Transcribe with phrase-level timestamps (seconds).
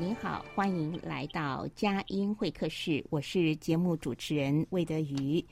[0.00, 5.44] 您好，欢迎来到佳音会客室，我是节目主持人魏德瑜。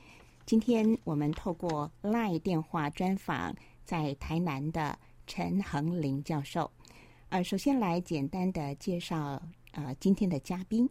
[0.43, 3.55] 今天我们透过 LINE 电话专访
[3.85, 6.69] 在台南的陈恒林教授。
[7.29, 9.39] 呃，首先来简单的介绍
[9.73, 10.89] 呃今天的嘉宾。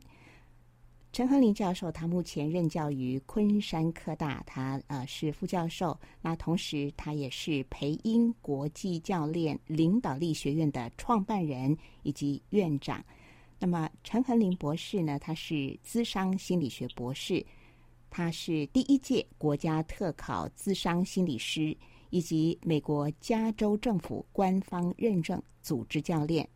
[1.13, 5.99] 陈恒林教授，他目前任教于昆山科大，他呃是副教授。
[6.23, 13.05] 那同时，他也是培英国际教练领导力学院的创办人以及院长。
[13.59, 17.45] 那么，陈恒林博士呢，他是资商心理学博士。
[18.11, 21.77] 他是第一届国家特考资商心理师，
[22.09, 26.49] 以及美国加州政府官方认证组织教练。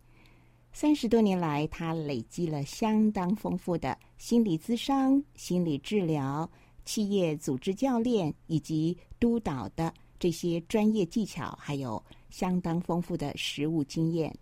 [0.73, 6.51] 三十多年来，他累积了相当丰富的心理咨商、心理治疗、
[6.87, 14.35] 企业组织教练以及督导的这些专业技巧，还有相当丰富的实务经验。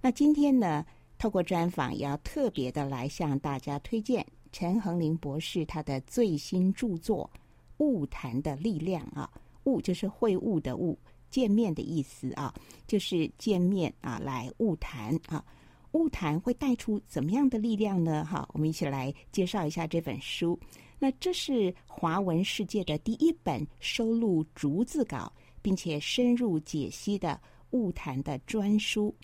[0.00, 0.84] 那今天呢，
[1.18, 4.26] 透过专访，也要特别的来向大家推荐。
[4.52, 7.30] 陈恒林博士他的最新著作
[7.84, 9.30] 《晤谈的力量》啊，
[9.64, 10.96] 晤就是会晤的晤，
[11.28, 12.54] 见面的意思啊，
[12.86, 15.44] 就是见面啊，来晤谈啊，
[15.92, 18.24] 晤谈会带出怎么样的力量呢？
[18.24, 20.58] 哈，我们一起来介绍一下这本书。
[20.98, 27.38] 那这是华文世界的第一本收录逐字稿并且深入解析的
[27.72, 29.14] 晤谈的专书。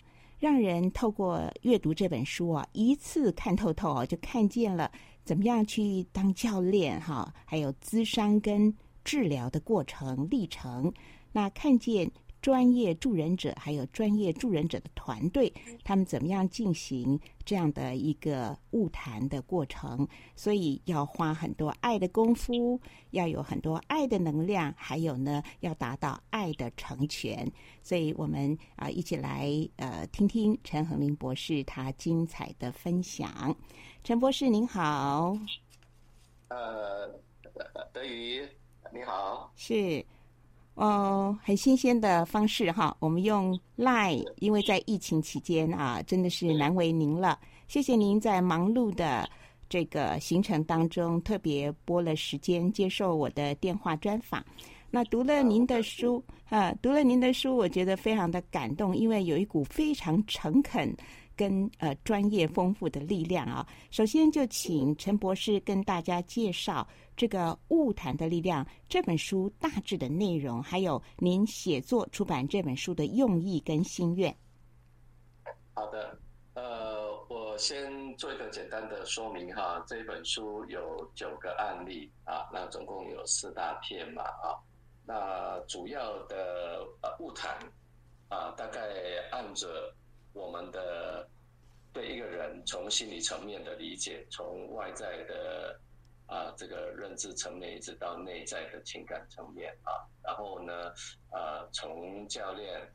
[0.43, 4.91] 让人透过阅读这本书啊，一次看透透啊，就看见了
[5.23, 10.91] 怎么样去当教练哈，还有咨商跟治疗的过程历程，
[11.31, 12.11] 那看见。
[12.43, 20.05] 专业助人者还有专业助人者的团队，他们怎么样进行这样的一个物谈的过程？
[20.35, 22.77] 所以要花很多爱的功夫，
[23.11, 27.49] 要有很多爱的能量，还有呢，要达到爱的成全。
[27.81, 33.55] 所以我们啊，一起来呃，听听陈恒林博士他精彩的分享。
[34.03, 35.37] 陈博士您好，
[36.49, 37.07] 呃，
[37.93, 38.45] 德瑜
[38.93, 40.05] 你好，是。
[40.75, 47.37] 哦，很新鲜的方式哈，我们用 Line，因为在疫情期间啊，真的是难为您了。
[47.67, 49.29] 谢谢您在忙碌的
[49.69, 54.43] 这个行程当中，特别拨了时间接受我的电话专访。
[54.89, 60.95] 那读了您的书啊，读了您的书，我觉得非常的感动，因为有一股非常诚恳。
[61.35, 74.35] 跟呃专业丰富的力量啊，首先就请陈博士跟大家介绍这个《物谈的力量》这本书大致的内容，还有您写作出版这本书的用意跟心愿。
[75.73, 76.17] 好的，
[76.53, 79.83] 呃，我先做一个简单的说明哈。
[79.87, 84.53] 这本书有九个案例啊，那总共有四大篇嘛啊，
[85.05, 87.57] 那主要的呃晤谈
[88.29, 88.79] 啊，大概
[89.31, 89.93] 按着。
[90.33, 91.27] 我们的
[91.93, 95.79] 对一个人从心理层面的理解，从外在的
[96.25, 99.93] 啊这个认知层面，一直到内在的情感层面啊，
[100.23, 100.91] 然后呢，
[101.29, 102.91] 啊从教练、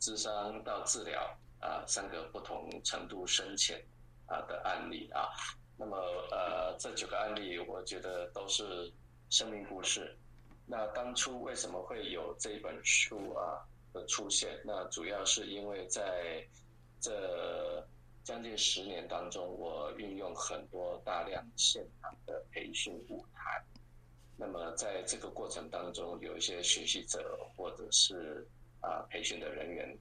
[0.00, 1.22] 智商到治疗
[1.60, 3.80] 啊三个不同程度深浅
[4.26, 5.30] 啊的案例啊，
[5.76, 5.96] 那么
[6.30, 8.92] 呃这九个案例，我觉得都是
[9.30, 10.16] 生命故事。
[10.66, 13.64] 那当初为什么会有这本书啊？
[13.98, 16.46] 的出现，那主要是因为在
[17.00, 17.86] 这
[18.22, 23.64] 将近十年当中，我运用很多大量现场的培训晤谈。
[24.36, 28.46] 那么在这个过程当中，有一些学习者或者是
[28.80, 29.98] 啊培训的人员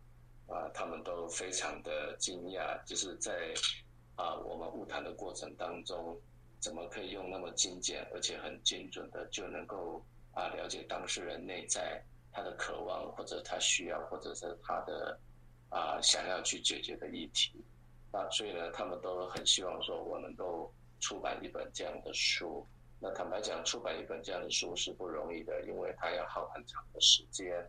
[0.48, 3.54] 啊，他们都非常的惊讶，就是在
[4.16, 6.16] 啊我们晤谈的过程当中
[6.60, 10.04] 怎么可以用那么精简而且很精准的就能够
[10.34, 12.04] 啊了解当事人内在
[12.38, 15.20] 他的渴望或者他需要或者是他的
[15.70, 17.52] 啊想要去解决的议题
[18.12, 22.64] 啊，所以呢，他们都很希望说我能够出版一本这样的书。
[23.00, 27.68] 那坦白讲，出版一本这样的书是不容易的，因为它要耗很长的时间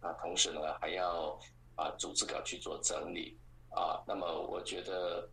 [0.00, 1.40] 啊，同时呢还要
[1.74, 3.34] 啊逐字稿去做整理
[3.70, 4.04] 啊。
[4.06, 5.26] 那么我觉得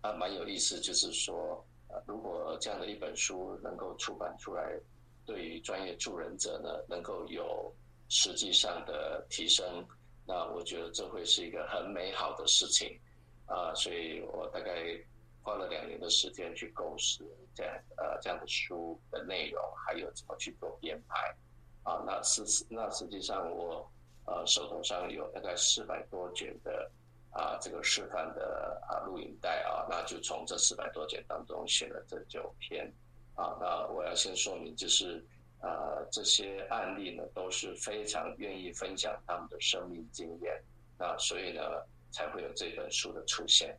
[0.00, 1.64] 啊蛮有意思，就是说。
[1.90, 4.78] 啊如果这样的一本书能够出版出来，
[5.24, 7.74] 对于专业助人者呢，能够有
[8.08, 9.86] 实际上的提升，
[10.26, 12.98] 那我觉得这会是一个很美好的事情
[13.46, 13.72] 啊！
[13.74, 14.98] 所以我大概
[15.42, 17.24] 花了两年的时间去构思
[17.54, 21.34] 这样呃这样的书的内容，还有怎么去做编排
[21.82, 22.02] 啊。
[22.06, 23.90] 那实那实际上我
[24.26, 26.90] 呃手头上有大概四百多卷的。
[27.30, 32.90] 啊，这个示范的啊录影带啊，那就从这四百多卷当中选了这九篇
[33.34, 33.54] 啊。
[33.60, 35.22] 那我要先说明，就是
[35.60, 35.68] 啊
[36.10, 40.52] 这些案例呢都是非常愿意分享他们的生命经验，
[40.98, 41.62] 那所以呢
[42.10, 43.76] 才会有这本书的出现。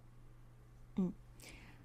[0.97, 1.11] 嗯，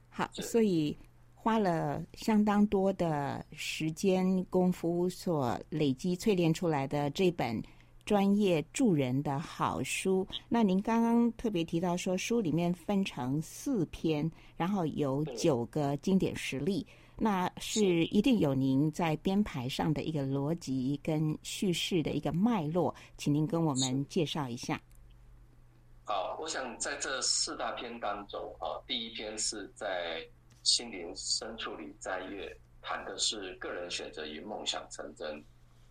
[0.09, 0.97] 好，所以
[1.35, 7.63] 花了相当多的时间功夫所累积淬炼出来的这本。
[8.07, 10.29] 专业助人的好书。
[10.47, 24.81] 那您刚刚特别提到说，书里面分成四篇，然后有九个经典实例，那是一定有您在编排上的一个逻辑跟叙事的一个脉络，请您跟我们介绍一下。
[26.05, 30.23] 好，我想在这四大篇当中，啊，第一篇是在
[30.63, 35.43] 心灵深处里摘月，谈的是个人选择与梦想成真。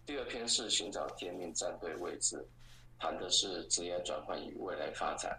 [0.05, 2.45] 第二篇是寻找天命，战队位置，
[2.99, 5.35] 谈的是职业转换与未来发展。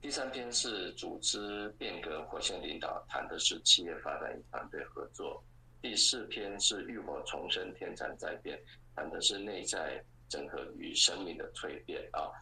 [0.00, 5.42] 第三篇是组织变革，火线领导，谈的是企业发展与团队合作。
[5.82, 8.58] 第四篇是浴火重生，天蚕在变，
[8.96, 12.32] 谈的是内在整合与生命的蜕变啊。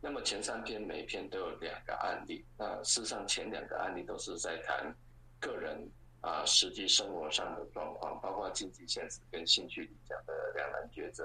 [0.00, 4.94] 那么前三篇每篇都有两个案例，那事实上前两个案例都是在谈
[5.40, 5.88] 个人。
[6.22, 11.24] 啊，实际生活上的状况，包括经济现实跟兴趣理想的两难抉择，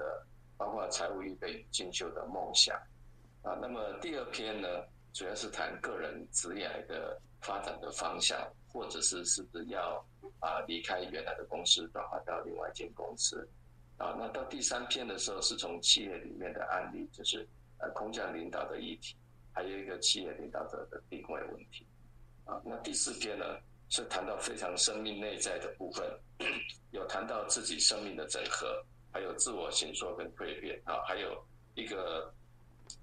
[0.56, 2.76] 包括财务预备与进修的梦想。
[3.42, 4.68] 啊，那么第二篇呢，
[5.12, 8.38] 主要是谈个人职业的发展的方向，
[8.68, 10.04] 或者是是不是要
[10.40, 13.48] 啊离开原来的公司，转换到另外一间公司。
[13.98, 17.46] 啊，那到第三篇的时候，是从企业里面的案例，就是
[17.78, 19.14] 呃空降领导的议题，
[19.52, 21.86] 还有一个企业领导者的定位问题。
[22.44, 23.44] 啊，那第四篇呢？
[23.94, 26.10] 是谈到非常生命内在的部分，
[26.92, 28.82] 有谈到自己生命的整合，
[29.12, 31.44] 还有自我形塑跟蜕变啊，还有
[31.74, 32.32] 一个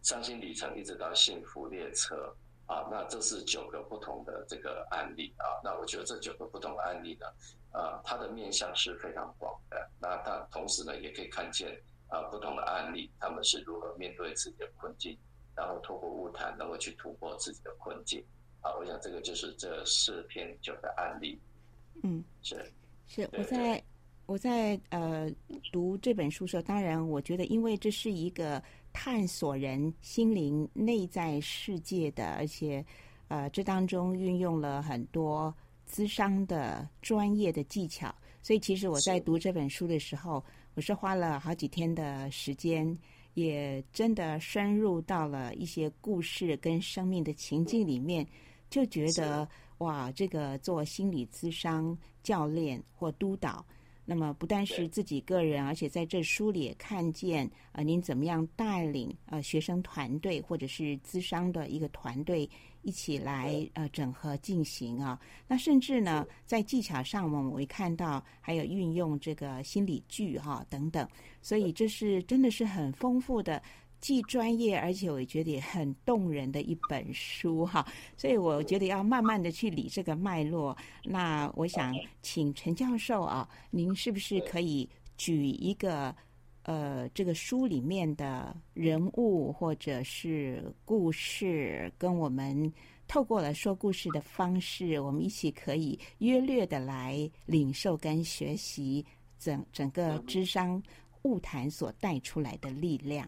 [0.03, 2.33] 伤心旅程一直到幸福列车。
[2.69, 7.25] 啊，那这是九个不同的这个案例啊，那我觉得这九个不同的案例呢，
[7.71, 11.75] 啊，它的面向是非常广的，那它同时呢也可以看见
[12.09, 15.17] 啊不同的案例，他们是如何面对自己的困境，
[15.55, 18.23] 然后透过物谈能够去突破自己的困境。
[18.61, 21.41] 啊，我想这个就是这四篇九个案例。
[22.03, 22.71] 嗯，是。
[23.07, 23.83] 是，我在
[24.27, 25.27] 我在呃
[25.71, 28.61] 读这本书的时候，当然我觉得，因为这是一个
[29.01, 32.85] 探索人心灵内在世界的，而且
[33.29, 35.55] 呃这当中运用了很多
[35.89, 40.43] 咨商的专业的技巧，所以其实我在读这本书的时候，
[40.73, 42.93] 我是花了好几天的时间。
[43.35, 48.27] 也真的深入到了一些故事跟生命的情境里面，
[48.69, 49.47] 就觉得
[49.77, 53.65] 哇，这个做心理咨商教练或督导，
[54.09, 62.49] 那么不但是自己个人，而且在这书里也看见啊、呃，您怎么样带领呃学生团队或者是资商的一个团队。
[62.81, 71.05] 一起来呃整合进行啊，那甚至呢在技巧上我们会看到还有运用这个心理剧哈、啊、等等，
[71.41, 73.61] 所以这是真的是很丰富的，
[73.99, 80.75] 既专业而且我觉得也很动人的一本书哈、啊，所以我觉得要慢慢的去理这个脉络。
[81.03, 86.15] 那我想请陈教授啊，您是不是可以举一个？
[86.63, 92.71] 呃，这个书里面的人物或者是故事，跟我们
[93.07, 99.03] 透过了说故事的方式，我们一起可以约略的来领受跟学习
[99.39, 100.79] 整整个智商
[101.23, 103.27] 物谈所带出来的力量。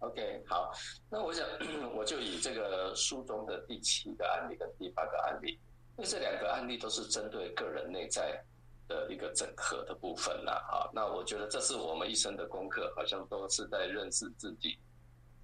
[0.00, 0.72] OK，好，
[1.10, 1.46] 那我想
[1.94, 5.52] 我就以这个书中的第七个案例跟第八个案例，
[5.96, 8.42] 因为这两个案例都是针对个人内在。
[8.88, 14.78] 的一个整合的部分啦，啊，那我觉得这是我们一生的功课，好像都是在认识自己，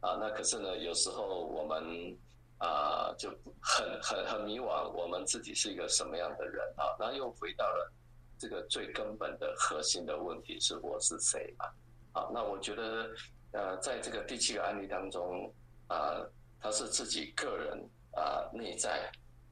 [0.01, 2.17] 啊，那可是呢，有时候我们
[2.57, 3.29] 啊、就
[3.61, 6.97] 很很很迷惘，我们自己是一个什么样的人啊？
[6.99, 7.93] 然后又回到了
[8.39, 11.67] 这个最根本的核心的问题是我是谁嘛？
[12.13, 13.11] 啊，那我觉得
[13.55, 15.49] 呃，在这个第七个案例当中
[15.87, 16.21] 啊，
[16.61, 17.79] 他是自己个人
[18.11, 19.09] 啊内在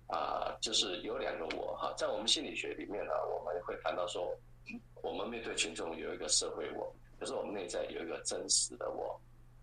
[0.09, 4.37] 啊，就是有两个我哈，在我们心理学里面呢，我们会谈到说，
[5.03, 9.19] 我们面对群众有一个社会我，可是我们内在有一个真实的我。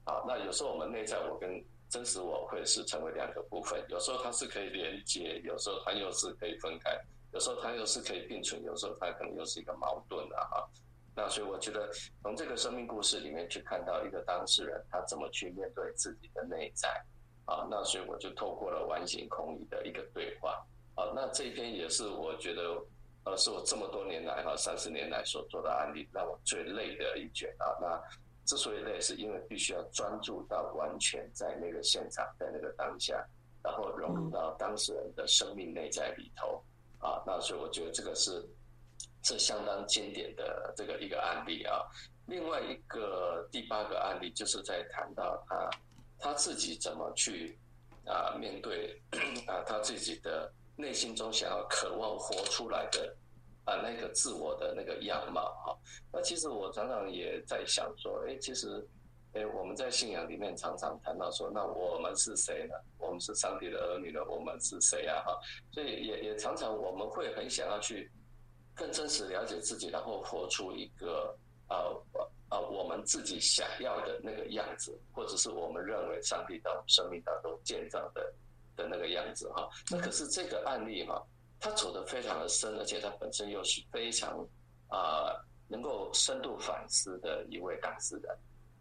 [0.05, 6.97] 啊，那有时候我们内在我跟真实我会是成为两个部分，有时候它是可以连接，有时候它又是可以分开，
[7.33, 10.65] 有时候它又是可以并存，有时候它可能又是一个矛盾的哈。
[11.19, 11.91] 那所以我觉得
[12.23, 16.87] 从这个生命故事里面去看到一个当事人他怎么去面对自己的内在
[17.43, 22.81] 啊，那所以我就透过了完形空义的一个对话啊，那这一篇也是我觉得
[23.25, 28.01] 呃是我这么多年来哈三十年来所做的案例让我最累的一卷啊那。
[28.45, 33.23] 之所以累，是因为必须要专注到完全在那个现场，在那个当下，
[33.61, 36.59] 然后融入到当事人的生命内在里头
[36.97, 37.21] 啊。
[37.27, 38.43] 那所以我觉得这个是
[39.23, 41.81] 是相当经典的这个一个案例啊。
[42.25, 45.69] 另外一个第八个案例，就是在谈到他
[46.19, 47.57] 他自己怎么去
[48.05, 49.01] 啊面对
[49.47, 53.15] 啊他自己的内心中想要渴望活出来的。
[53.65, 55.77] 啊，那个自我的那个样貌哈，
[56.11, 58.83] 那其实我常常也在想说，哎，其实，
[59.33, 62.73] 哎，我们在信仰里面常常谈到说，那我们是谁呢？
[62.97, 64.21] 我们是上帝的儿女呢？
[64.27, 65.21] 我们是谁啊？
[65.23, 65.37] 哈，
[65.71, 68.09] 所以也也常常我们会很想要去
[68.79, 72.01] 更真实了解自己，然后活出一个呃
[72.49, 78.33] 呃我们自己想要的那个样子，或者是我们认为上帝到生命当中建造的
[78.77, 79.69] 的那个样子哈。
[79.91, 81.21] 那可是这个案例哈。
[81.61, 84.47] 他走得非常的深，而且他本身又是非常
[84.87, 85.35] 啊、
[85.67, 88.31] 能够深度反思的一位当事人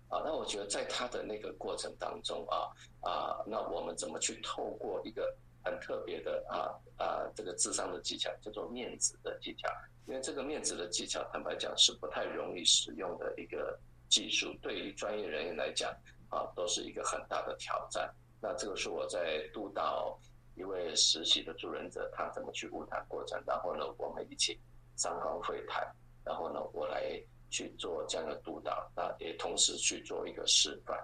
[0.06, 0.22] 啊。
[0.24, 5.34] 那我觉得在他的那个过程当中啊啊，那我们怎么去透过一个
[5.70, 9.68] 很特别的啊啊这个智商的技巧，叫做面子的技巧。
[10.06, 15.90] 因为这个面子的技巧，坦白讲是不太容易使用的一个技术，对于专业人员来讲
[16.30, 18.12] 啊，都是一个很大的挑战。
[18.40, 20.18] 那这个是我在督导。
[20.54, 23.40] 一位实习的助人者，他怎么去误谈过程？
[23.46, 24.58] 然后呢，我们一起
[24.96, 25.86] 三方会谈，
[26.24, 27.16] 然后呢，我来
[27.48, 30.98] 去做这样的督导，那也同时去做一个示范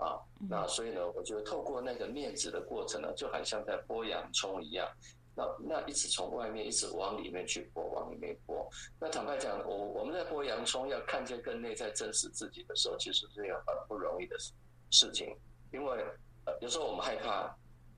[0.00, 0.18] 啊。
[0.48, 4.88] 那所以呢，我觉得透过那个面子的过程呢，就好像在剥洋葱一样。
[5.36, 8.66] 那那一直从外面一直往里面去剥，往里面剥。
[8.98, 14.52] 那坦白讲，我我们在剥洋葱，要看见更内在真实自己的时候，其实是一个很不容易的事
[14.90, 15.36] 事情，
[15.72, 16.04] 因为
[16.46, 17.54] 呃，有时候我们害怕。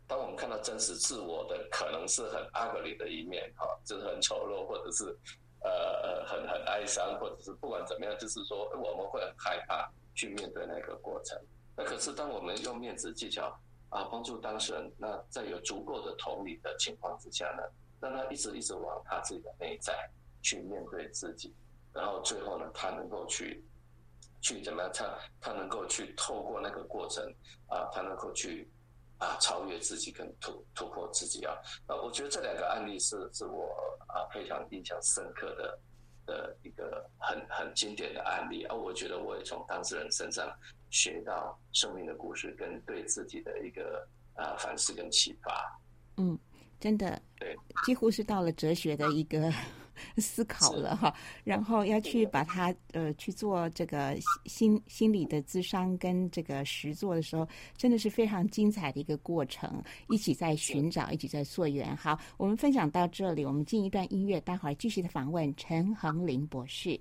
[0.08, 5.04] 当我们看到真实自我的可能是很 ugly 的一面，哈，就是很丑陋，或者是
[5.62, 11.40] 呃呃很很哀伤，或者是不管怎么样，就是说我们会很害怕去面对那个过程。
[11.76, 13.46] 那可是当我们用面子技巧
[13.88, 17.62] 啊帮助当事人，那在有足够的同理的情况之下呢，
[18.00, 20.08] 让他一直一直往他自己的内在
[20.42, 21.54] 去面对自己，
[21.92, 23.64] 然后最后呢，他能够去
[24.40, 24.90] 去怎么样？
[24.92, 27.24] 他他能够去透过那个过程
[27.68, 28.68] 啊，他能够去。
[29.18, 31.54] 啊，超越自己跟突突破自己啊！
[31.86, 33.72] 啊，我觉得这两个案例是是我
[34.08, 35.78] 啊非常印象深刻的
[36.26, 38.74] 的一个很很经典的案例啊！
[38.74, 40.52] 我觉得我也从当事人身上
[40.92, 45.80] 学到生命的故事跟对自己的一个呃反思跟启发。
[46.16, 46.38] 嗯，
[46.78, 49.52] 真的，对，几乎是到了哲学的一个。
[50.16, 57.46] 思考了哈，然后要去把它呃去做这个心心理的智商跟这个实作的时候，
[57.76, 59.70] 真的是非常精彩的一个过程，
[60.08, 61.94] 一起在寻找，一起在溯源。
[61.94, 66.98] 好，我们分享到这里，我们进一段音乐，待会儿继续的访问陈恒林博士。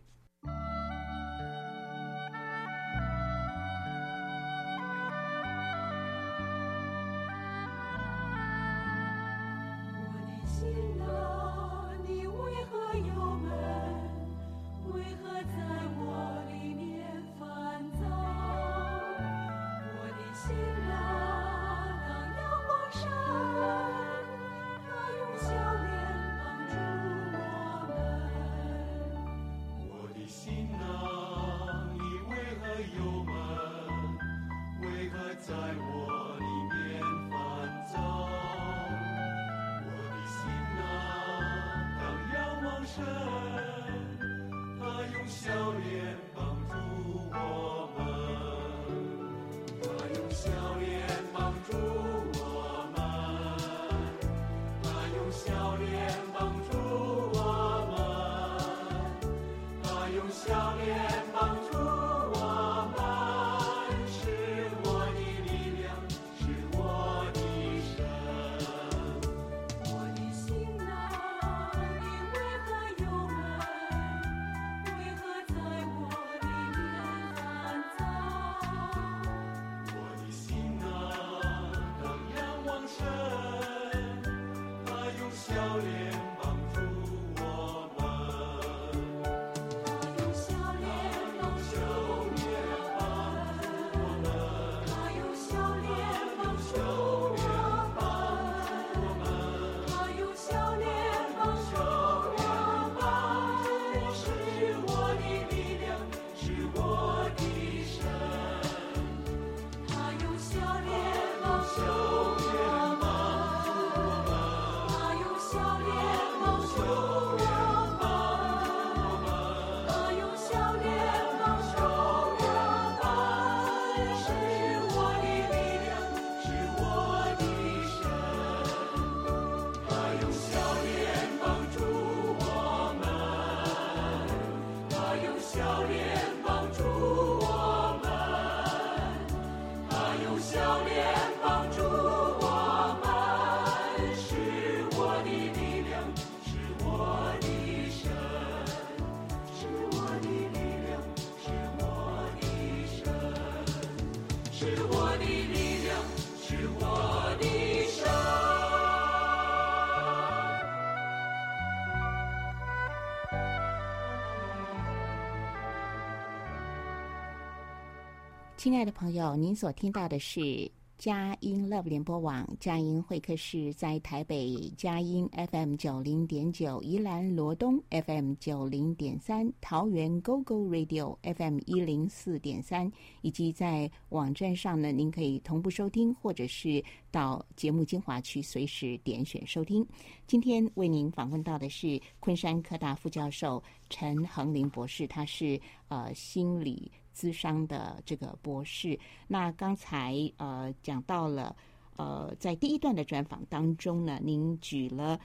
[168.61, 182.91] 亲爱的朋友，您所听到的是佳音 Love 联播网佳音会客室，在台北佳音 FM 九零点九，宜兰罗东 FM 九零点三，桃园 GO GO Radio FM 一零四点三，
[183.23, 189.83] 以及在网站上呢，您可以同步收听，或者是到节目精华区随时点选收听。
[190.27, 196.91] 今天为您访问到的是昆山科大副教授陈恒林博士，他是呃心理。
[197.15, 198.97] 咨商的这个博士，
[199.27, 201.55] 那刚才呃讲到了
[201.97, 205.19] 呃，在第一段的专访当中呢，您举了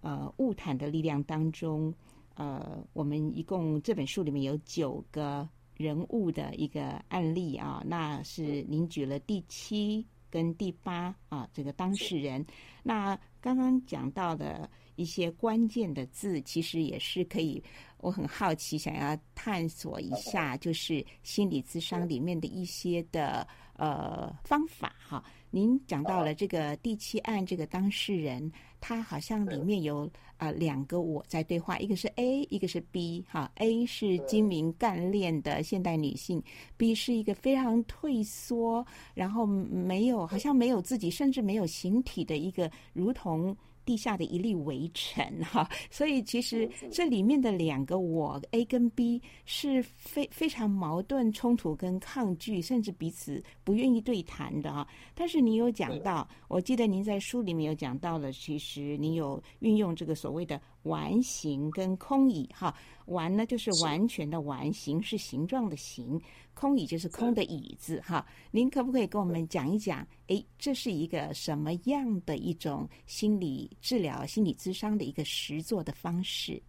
[0.00, 1.92] 呃物谈的力量当中，
[2.34, 12.44] 呃，我们一共这本书里面有九个人物的一个案例啊，那是您举了第七跟第八啊这个当事人，
[12.82, 17.62] 那刚刚讲到的一些关键的字，其实也是可以。
[18.02, 25.22] 我很好奇，想要探索一下，就是心理咨商里面的一些的呃方法哈。
[25.52, 33.48] 您讲到了这个第七案，这个当事人他好像里面有呃两个我在对话，一个是 A，一个是 B 哈。
[33.54, 36.42] A 是精明干练的现代女性
[36.76, 38.84] ，B 是一个非常退缩，
[39.14, 43.56] 然后没有好像没有自己，甚至没有形体的一个，如同。
[43.84, 54.86] 地下的一粒微尘哈，所以其实这里面的两个我 A 跟 B 是非非常矛盾、冲突跟抗拒，甚至彼此不愿意对谈的啊。
[55.14, 62.74] 但是你有讲到，我记得您在书里面有讲到了，其实你有运用这个所谓的完形跟空椅哈。
[63.06, 66.20] 完呢就是完全的完，形是形状的形。
[66.54, 70.06] 空椅就是空的椅子，哈，您可不可以跟我们讲一讲？
[70.28, 76.62] 哎，这是一个什么样的一种心理治疗、心理咨商的一个实作的方式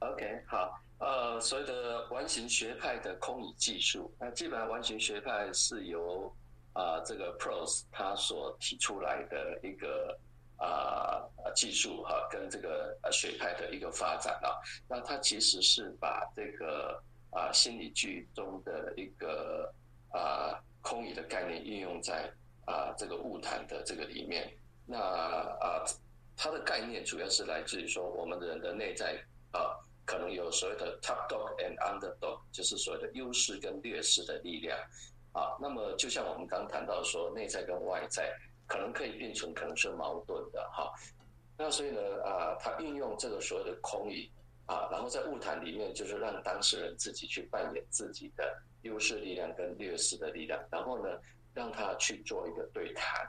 [0.00, 6.24] ？OK，好，呃，所谓的完形学派的空椅技术，那基本上完形学派是由
[6.72, 10.18] 啊、呃、这个 Prose 他所提出来的一个
[10.58, 17.02] 啊、技术哈，跟这个呃学派的一个发展啊，那它其实是把这个。
[17.30, 19.70] 啊，心理剧中的一个
[20.08, 22.32] 啊空椅的概念运用在
[22.64, 24.50] 啊这个物谈的这个里面。
[24.86, 25.84] 那啊，
[26.34, 34.78] 它的概念主要是来自于说，我们人的内在啊，可能有所谓的 top dog and underdog，就是所谓的优势跟劣势的力量。
[35.32, 38.34] 啊，那么就像我们刚谈到说，内在跟外在
[38.68, 40.92] 可能可以并存，可能是矛盾的哈。
[41.56, 44.30] 那所以呢，啊，他运用这个所谓的空椅。
[44.68, 51.18] 啊，然后在物谈里面，就是让当事人自己去扮演自己的优势力量跟劣势的力量，然后呢，
[51.54, 53.26] 让他去做一个对谈，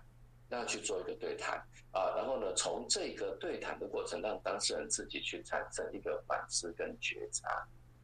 [0.50, 1.56] 让他去做一个对谈
[1.94, 7.48] 啊，然后呢，从这个对谈的过程，让当事人自己去产生一个反思跟觉察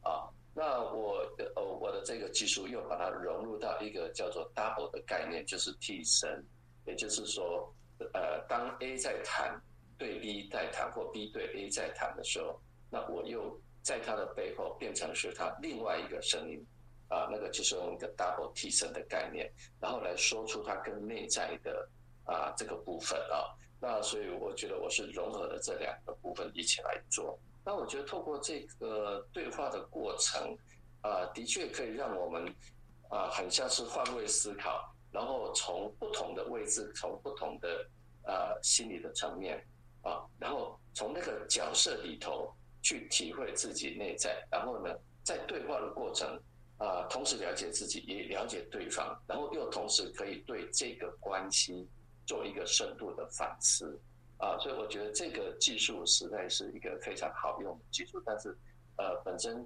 [0.00, 0.24] 啊。
[0.54, 1.18] 那我
[1.54, 6.42] 呃，我的这个技术又把它融入到一个叫做 double 的概念，就是替身，
[6.86, 7.72] 也就是说，
[8.14, 9.60] 呃，当 A 在谈
[9.98, 12.60] 对 B 在谈，或 B 对 A 在谈的时候。
[12.88, 16.64] 那我又在他的背后变成是他另外一个声音，
[17.08, 21.88] 啊，那个就是用一个 double 替身的概念，然后来说出他跟内在的
[22.24, 23.50] 啊这个部分啊。
[23.80, 27.38] 那所以我觉得我是融合了这两个部分一起来做。
[27.64, 30.56] 那我觉得透过这个对话的过程，
[31.02, 32.46] 啊，的确可以让我们
[33.10, 37.88] 啊很像是换位思考，然后从不同的位置，从不同的
[38.24, 39.64] 呃心理的层面。
[40.02, 46.40] 啊，然后从那个角色里头去体会自己内在，然后呢，在对话的过程
[46.78, 51.88] 啊，同时了解自己，也了解对方，然后又同时可以对这个关系
[52.24, 54.00] 做一个深度的反思
[54.38, 58.56] 啊，所以我觉得这个技术实在是一个非常好用的技术，但是
[58.98, 59.58] 呃，本身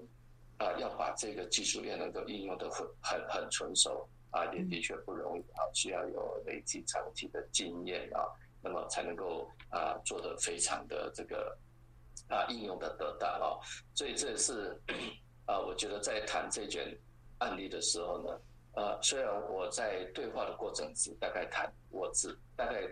[0.57, 8.25] 啊，要把这个技术也能够应用得很很很纯熟啊，也的确不容易啊，需要有累积长期的经验啊。
[8.63, 11.57] 那么才能够啊做得非常的这个
[12.29, 13.59] 啊应用的得当哦，
[13.95, 14.79] 所以这是
[15.47, 16.95] 啊我觉得在谈这卷
[17.39, 18.39] 案例的时候呢，
[18.75, 22.83] 呃虽然我在对话的过程只大概谈我只大概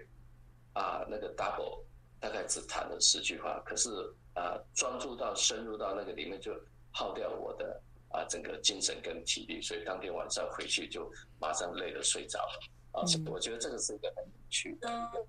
[0.72, 1.84] 啊那个 double
[2.18, 3.90] 大概只谈了十句话，可是
[4.32, 6.58] 啊专注到深入到那个里面就
[6.92, 12.60] 耗掉我的啊整个精神跟体力，所以当天晚上回去就马上累得睡着了。
[12.92, 15.26] 啊，我觉得这个是一个很有趣的一个。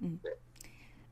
[0.00, 0.18] 嗯，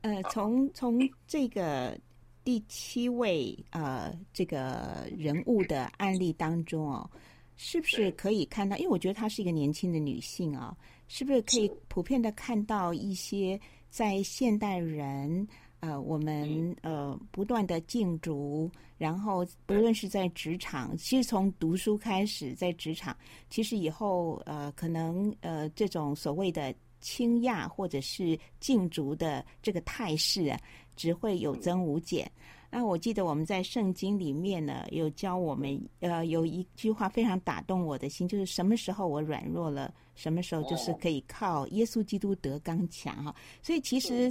[0.01, 1.97] 呃，从从这个
[2.43, 7.09] 第七位呃这个人物的案例当中哦，
[7.55, 8.75] 是不是可以看到？
[8.77, 10.75] 因为我觉得她是一个年轻的女性啊，
[11.07, 13.57] 是不是可以普遍的看到一些
[13.89, 15.47] 在现代人
[15.81, 23.13] 呃我们呃不断的竞逐，然后不论是在职场，其实从读书开始，在职场，
[23.49, 26.73] 其实以后呃可能呃这种所谓的。
[27.03, 30.59] 倾轧或者是竞逐的这个态势啊，
[30.95, 32.31] 只会有增无减。
[32.69, 43.35] 那我记得我们在圣经里面呢，有教我们，呃，有一句话非常打动我的心，就是什么时候我软弱了，什么时候就是可以靠耶稣基督得刚强哈。
[43.63, 44.29] 所以其实，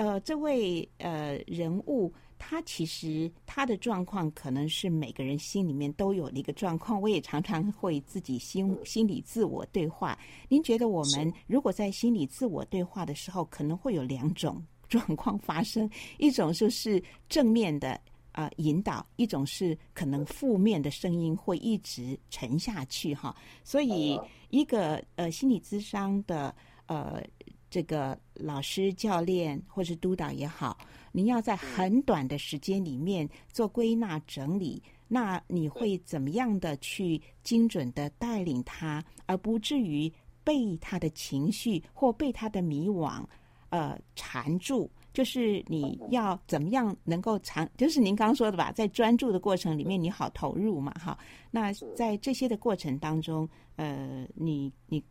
[0.00, 2.10] 呃，这位呃人物。
[2.42, 10.18] 他其实他的状况可能是每个人心里面都有的一个状况，我也常常会自己心心理自我对话。
[10.48, 17.90] 您觉得我们如果在心理自我对话的时候，可能会有两种 状况发生：一种就是正面的
[18.32, 23.36] 啊、呃、引导，一种是可能负面的声音会一直沉下去哈。
[23.62, 27.22] 所以一个呃心理咨商的呃
[27.70, 30.76] 这个老师、教练或是督导也好。
[31.12, 40.12] 你要在很短的时间里面做归纳整理，那你会怎么样的去精准的带领他，而不至于
[40.44, 43.24] 被他的情绪或被他的迷惘
[43.70, 44.88] 呃缠住？
[45.12, 51.18] 就是你要怎么样能够长，就是您刚刚说的吧，在专注的过程里面你好投入嘛，哈。
[51.50, 55.02] 那在这些的过程当中，呃，你你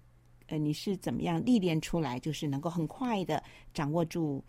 [0.50, 4.44] 呃你是怎么样历练出来，就是能够很快的掌握住？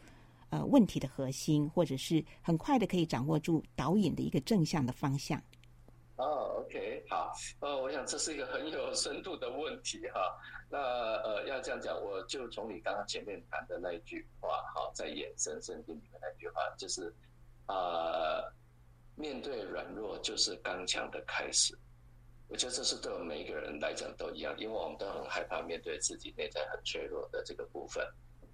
[0.52, 5.40] 呃，问题的核心，或者是很快的可以掌握住导引的一个正向的方向。
[6.16, 10.20] 哦，OK，好，呃，我想这是一个很有深度的问题哈。
[10.68, 17.14] 那呃，要这样讲，我就从你刚刚前面谈的那一句话，哈，在衍生圣经里面那句话，就是
[17.68, 18.52] 呃，
[19.14, 21.78] 面对软弱就是刚强的开始。
[22.50, 28.04] 我觉得这是对我们每一个人来讲都一样，因为我们都很害怕面对自己内在很脆弱的这个部分。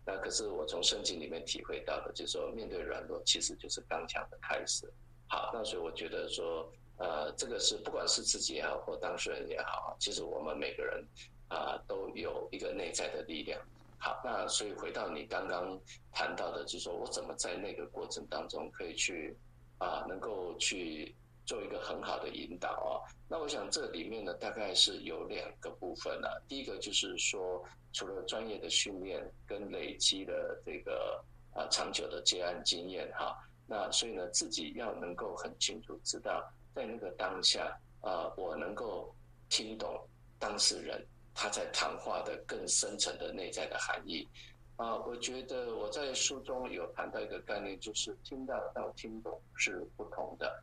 [0.04, 4.86] 那可是我从圣经里面体会到的，就是说面对软弱，其实就是刚强的开始。
[5.28, 11.02] 好，那所以我觉得说，呃，这个是不管是自己也好，或当事人也好，其实我们每个人
[11.48, 13.60] 啊、都有一个内在的力量。
[13.98, 15.80] 好，那所以回到你刚刚
[16.12, 19.34] 谈到的，就是说我怎么在那个过程当中可以去
[19.78, 21.14] 啊、能够去
[21.46, 23.00] 做一个很好的引导啊。
[23.26, 26.36] 那我想这里面呢，大概是有两个部分呢、啊。
[26.46, 27.64] 第一个就是说。
[27.92, 33.34] 除了专业的训练跟累积的这个啊长久的接案经验哈，
[33.66, 39.14] 那所以呢，自己要能够很清楚知道，在那个当下啊，我能够
[39.48, 39.98] 听懂
[40.38, 41.02] 当事人
[41.34, 44.28] 他在谈话的更深层的内在的含义
[44.76, 44.96] 啊。
[44.96, 50.62] 我觉得我在书中有谈到一个概念，就是听到到听懂是不同的。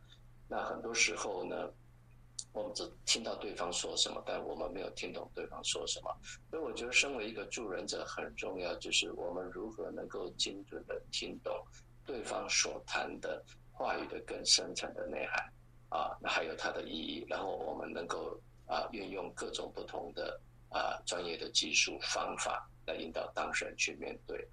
[0.54, 1.68] 那很多时候呢。
[2.52, 6.16] 我们只听到对方说什么，但我们没有听懂对方说什么。
[6.48, 11.52] 所以我觉得，身为一个助人者很重要，就是我们如何能够精准的听懂
[12.06, 15.52] 对方所谈的话语的更深层的内涵
[15.88, 17.26] 啊，那还有它的意义。
[17.28, 24.46] 然后我们能够啊，运用各种不同的啊专业的技术方法来引导当事人去面对。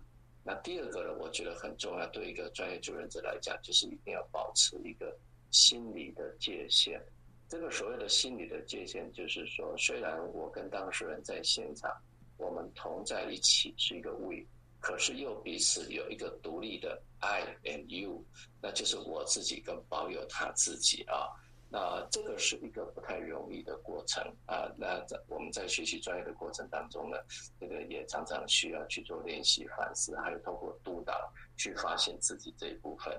[0.44, 5.16] 那第二个呢，我觉得很重要，对一个专业助人者来讲，就是一定要保持一个
[5.52, 7.02] 心理的界限。
[7.48, 11.92] 这个所谓的心理的界限，就是说，虽然我跟当事人在现场，
[12.38, 14.46] 我们同在一起是一个 we，
[14.80, 18.24] 可是又彼此有一个独立的 I and you，
[18.62, 21.28] 那就是我自己跟保有他自己啊。
[21.74, 24.70] 那这个是一个不太容易的过程啊。
[24.78, 27.18] 那在我们在学习专业的过程当中呢，
[27.60, 33.18] 这个也常常需要去做练习、反思，还有透过督导去发现自己这一部分。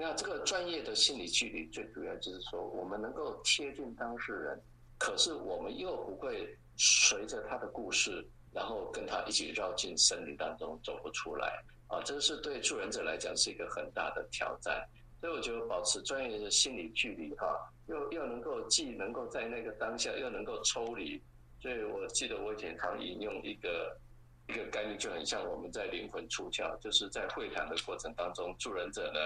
[0.00, 4.62] 那这个专业的心理距离，最主要就是说，我们能够贴近当事人，
[4.96, 12.00] 可是我们又不会随着他的故事，然后跟他一起绕进森林当中走不出来啊。
[12.04, 14.88] 这是对助人者来讲是一个很大的挑战。
[15.20, 21.20] 所以我觉得保持专业的心理距离哈，又又能够既能够在那个当下，又能够抽离。
[21.60, 23.98] 所以我记得我以前常引用一个。
[24.50, 29.20] 一个概念就很像我们在灵魂出窍，就是在会谈的过程当中，助人者呢，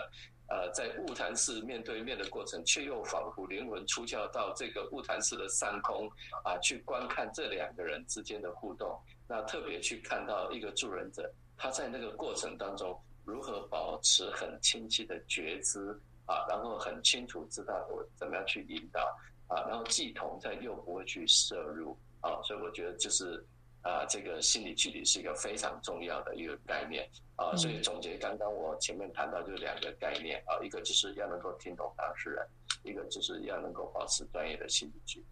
[0.48, 6.10] 呃，在晤谈室面对面的过程，却又仿佛灵魂出窍到这个晤谈室的上空
[6.44, 9.00] 啊，去观看这两个人之间的互动。
[9.26, 19.00] 那特别去看到一个助人者，他在那个过程当中如何保持很清晰的觉知啊，然后很清楚知道我怎么样去引导
[19.48, 23.42] 啊，然后既同在又不会去摄入啊，所以我觉得就是。
[23.82, 32.46] 啊，这个心理距离是一个非常重要的一个概念啊，所以总结刚刚我前面谈到就两个概念啊，一个就是要能够听懂当事人，
[32.84, 35.26] 一个就是要能够保持专业的心理距离。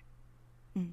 [0.75, 0.93] 嗯，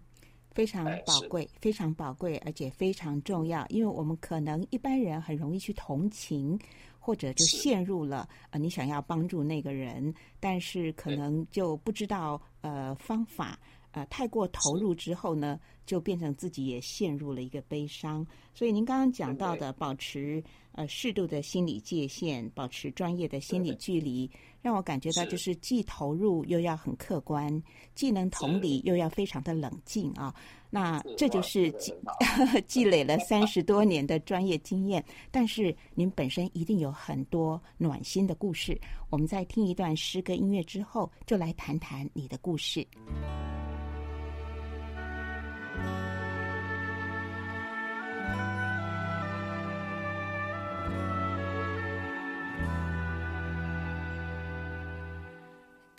[0.52, 6.60] 非常宝贵，非常宝贵，而且非常重要，因为我们可能一般人很容易去同情，
[7.00, 13.60] 或者就陷入了呃，你想要帮助那个人，但是可能就不知道呃方法。
[13.92, 18.26] 呃，太过投入之后呢，就变成自己也陷入了一个悲伤。
[18.54, 24.30] 所以您刚刚讲到的，保持呃适度的心理界限，保持专业的心理距离，
[24.62, 27.62] 让我感觉到就是既投入又要很客观，
[27.96, 30.34] 既能同理又要非常的冷静啊。
[30.70, 31.94] 那这就是积
[32.68, 35.04] 积累了三十多年的专业经验。
[35.32, 38.78] 但是您本身一定有很多暖心的故事。
[39.10, 42.86] 我们在听一段诗歌音乐之后，就来谈谈你的故事。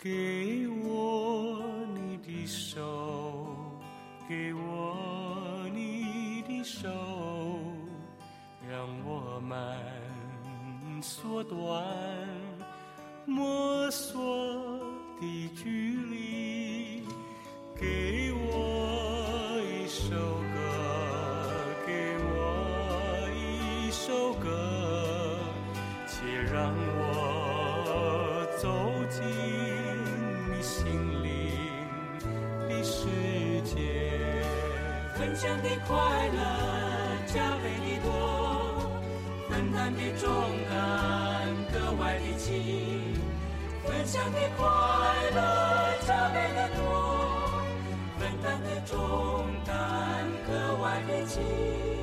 [0.00, 1.60] 给我
[1.92, 2.80] 你的手，
[4.28, 6.88] 给我你的手，
[8.70, 9.76] 让我们
[11.02, 11.84] 缩短
[13.26, 14.78] 摸索
[15.20, 17.02] 的距离。
[17.74, 20.14] 给我一首
[20.54, 20.58] 歌，
[21.84, 24.46] 给我一首歌，
[26.06, 28.68] 且让我走
[29.10, 29.67] 进。
[30.62, 31.52] 心灵
[32.68, 33.06] 的世
[33.64, 34.42] 界
[35.16, 35.96] 分享的快
[36.28, 36.38] 乐
[37.26, 38.90] 加倍的多，
[39.48, 40.28] 分担的重
[40.68, 43.14] 担格外的轻。
[43.84, 44.66] 分享的快
[45.34, 45.38] 乐
[46.06, 47.62] 加倍的多，
[48.18, 51.97] 分担的重担格外的轻。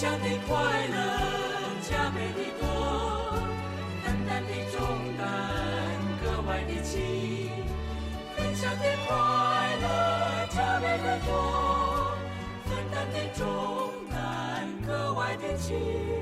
[0.00, 0.96] 分享的快乐
[1.82, 2.64] 加倍的多，
[4.02, 4.80] 分担的重
[5.18, 5.22] 担
[6.24, 7.50] 格外的轻。
[8.34, 9.12] 分享的快
[9.82, 12.16] 乐加倍的多，
[12.64, 16.19] 分担的重担格外的轻。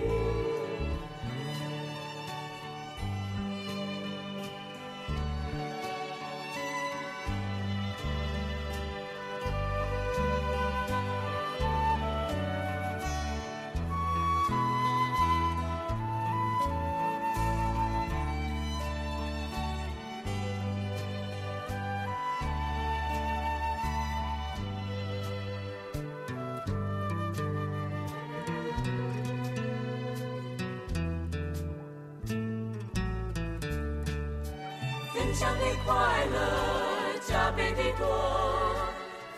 [35.28, 38.08] 分享的快乐加倍的多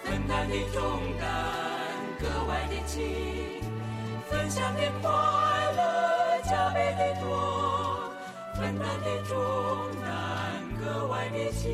[0.04, 0.82] 分担的重
[1.18, 1.28] 担
[2.20, 3.02] 格外的轻
[4.30, 8.08] 分享的快乐加倍的多
[8.54, 9.36] 分担的重
[10.00, 11.68] 担格外的轻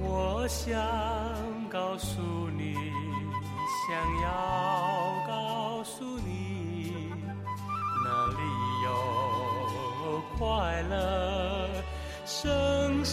[0.00, 0.80] 我想
[1.68, 2.20] 告诉
[2.56, 2.76] 你
[3.88, 5.13] 想要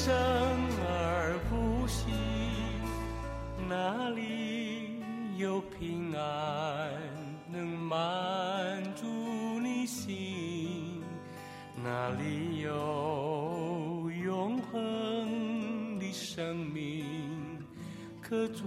[0.04, 0.12] 生
[0.84, 2.08] 而不息
[3.70, 5.00] 哪里
[5.38, 6.92] 有平安
[7.52, 9.06] 能满足
[9.62, 11.04] 你心？
[11.84, 17.06] 哪里有永恒的生命
[18.22, 18.66] 可追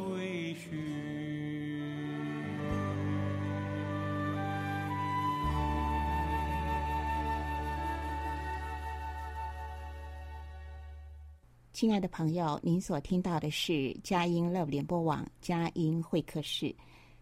[11.75, 16.73] 亲爱的朋友，您所听到的是佳音 Love 联播网佳音会客室。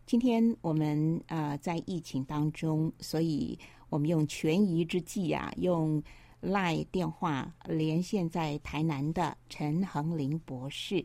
[0.05, 6.03] 今天我们呃在疫情当中，所以我们用权宜之计啊，用
[6.43, 11.03] LINE 电话连线在台南的陈恒林博士。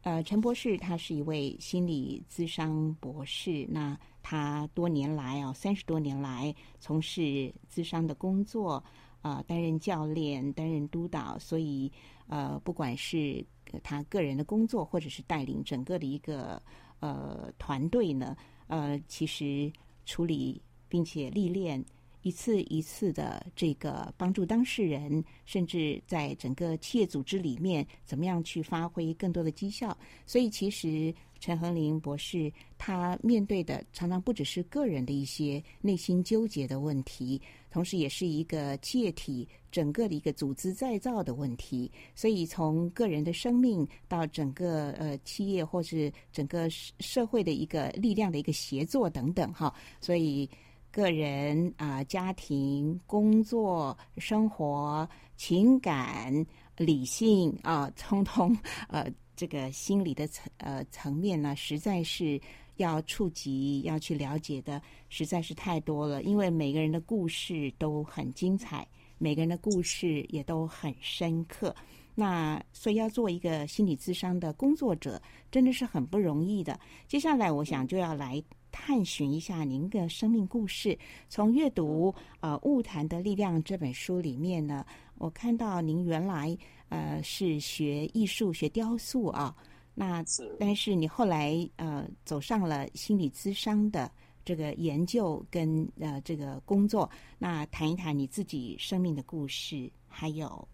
[0.00, 8.82] 呃，陈博士他是一位心理咨商博士，那他多年来啊，三十多年来从事咨商的工作。
[9.22, 11.92] 啊、呃，担任教练，担任督导，所以
[12.30, 13.44] 呃，不管是
[13.82, 16.62] 他个人的工作，或者是带领整个的一个
[17.00, 18.36] 呃团队呢，
[18.68, 19.70] 呃，其实
[20.06, 21.84] 处理并且历练。
[22.22, 29.96] 一次一次的这个帮助当事人，甚至在整个企业组织里面，怎么样去发挥更多的绩效？
[30.26, 41.90] 所以，其实陈恒林博士他面对的常常不只是个人的一些内心纠结的问题，同时也是一个企业体整个的一个组织再造的问题。
[42.14, 50.48] 所以，从个人的生命到整个呃企业或是整个社会的一个力量的一个协作等等，哈，所以。
[50.92, 56.44] 个人啊、家庭、工作、生活、情感、
[56.76, 58.56] 理性啊，通通
[58.88, 62.40] 呃，这个心理的层呃层面呢，实在是
[62.76, 66.22] 要触及、要去了解的，实在是太多了。
[66.24, 68.86] 因为每个人的故事都很精彩，
[69.18, 71.74] 每个人的故事也都很深刻。
[72.16, 76.78] 那所以要做一个心理咨商的工作者，真的是很不容易的。
[77.06, 78.42] 接下来，我想就要来。
[78.70, 80.98] 探寻一下您的生命故事。
[81.28, 84.84] 从阅读呃《物谈的力量》这本书里面呢，
[85.18, 86.56] 我看到您原来
[86.88, 89.54] 呃是学艺术、学雕塑啊。
[89.94, 90.24] 那
[90.58, 94.10] 但是你后来呃走上了心理咨商的
[94.44, 97.10] 这个研究跟呃这个工作。
[97.38, 100.66] 那谈一谈你自己生命的故事，还有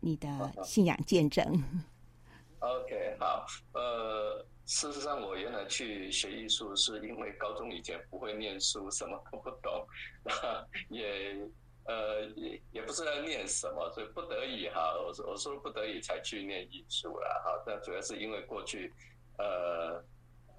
[0.00, 1.44] 你的信仰见证。
[2.58, 4.44] OK，好，呃。
[4.66, 9.86] 事实上，我原来去学艺术，是因为高中以前不会念书，什么都不懂，
[10.88, 11.38] 也
[11.84, 17.62] 呃也也不知道念什么，所以不得已哈，我说我说不得已才去念艺术了哈。
[17.66, 18.90] 但主要是因为过去
[19.36, 20.02] 呃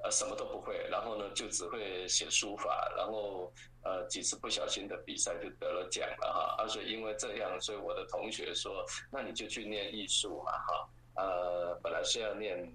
[0.04, 3.52] 呃什么都不会，然后呢就只会写书法，然后
[3.84, 6.56] 呃几次不小心的比赛就得了奖了哈。
[6.60, 10.90] 而且因为这样，所以我的同学说，那你就去念艺术嘛哈。
[11.16, 12.72] 呃，本来是要念。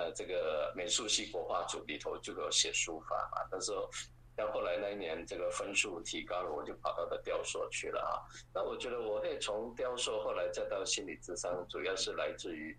[0.00, 3.70] 呃，这个美术系国画组里头就有写书法嘛，但是
[4.34, 8.16] 到后来那一年这个分数提高了，我就跑到了雕塑去了啊。
[8.54, 12.74] 那我觉得我会从雕塑后来再到心理智商，主要是来自于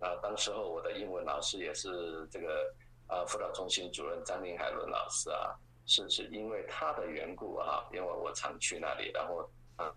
[0.00, 2.74] 啊，当时候我的英文老师也是这个
[3.06, 9.48] 啊辅导中心主任张林海伦老师啊，是是因为他的缘故啊，因为我常去那里，然后。
[9.76, 9.92] 啊，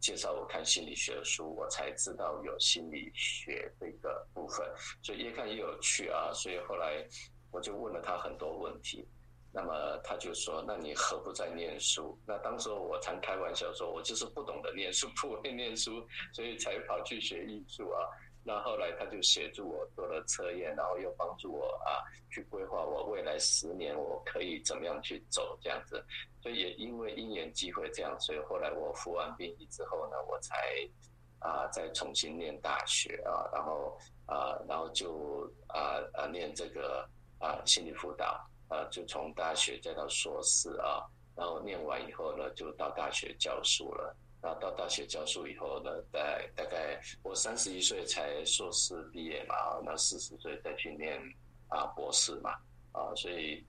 [0.00, 4.66] 介绍我看心理学的书，我才知道有心理学这个部分，
[5.02, 6.30] 所以越看越有趣啊。
[6.34, 7.06] 所以后来
[7.50, 9.06] 我就问了他很多问题，
[9.52, 18.00] 那么他就说：“那你何不在念书？”那当时我常开玩笑说：“我就是不懂得念书，不会念书，所以才跑去学艺术啊。”
[18.44, 26.04] 那后来他就协助我做了测验，然后又帮助我啊去规划我未来十年我可以怎么样去走这样子。
[26.42, 30.56] 所以也因为因缘机会这样，所以后来我服完兵役之后呢，我才
[31.38, 44.16] 啊再重新念大学啊，然后啊然后就啊啊念这个啊心理辅导啊，就从大学再到硕士啊，然后念完以后呢，就到大学教书了。
[44.42, 51.16] 那到大学教书以后呢，在大概我三十一岁才硕士毕业嘛，那四十岁再去念
[51.68, 52.50] 啊博士嘛，
[52.90, 53.64] 啊，所以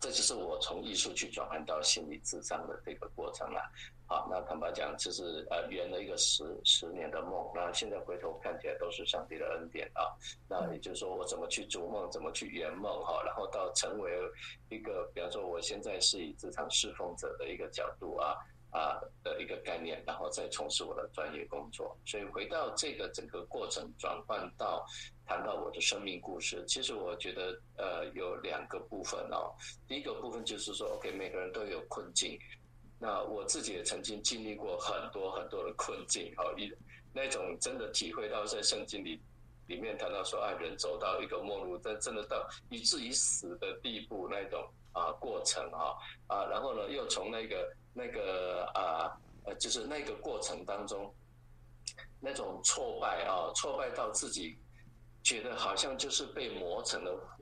[0.00, 3.60] 这就是我从艺术去转换到心理智商的这个过程了。
[4.06, 7.46] 好，那坦白讲，就是呃圆了一个十十年的梦。
[7.54, 10.08] 那现在回头看起来都是上帝的恩典啊。
[10.48, 14.10] 那也就是说，我怎么去逐梦，怎么去圆梦哈，然后到成为
[14.70, 18.34] 一个，比方说我现在是以职场侍奉者的一个角度啊。
[18.70, 21.96] 啊的一个概念，然后再从事我的专业工作。
[22.04, 24.84] 所以回到这个整个过程转换到
[25.26, 29.54] 谈到我的生命故事，其实我觉得呃有两个部分哦。
[29.86, 32.38] 第一个部分就是说，OK，每个人都有困境。
[32.98, 36.70] 那我自己也曾经经历过很多很多的困境，好一
[37.12, 39.20] 那种真的体会到在圣经里
[39.66, 44.68] 里面谈到说，啊，人走到一个末路，但真的到以至于死的地步那种。
[44.92, 45.94] 啊过程啊
[46.26, 49.10] 啊，然后呢又从那个那个啊
[49.44, 51.12] 呃就是那个过程当中
[52.20, 54.56] 那种挫败啊挫败到自己
[55.22, 57.38] 觉得好像就是被磨成了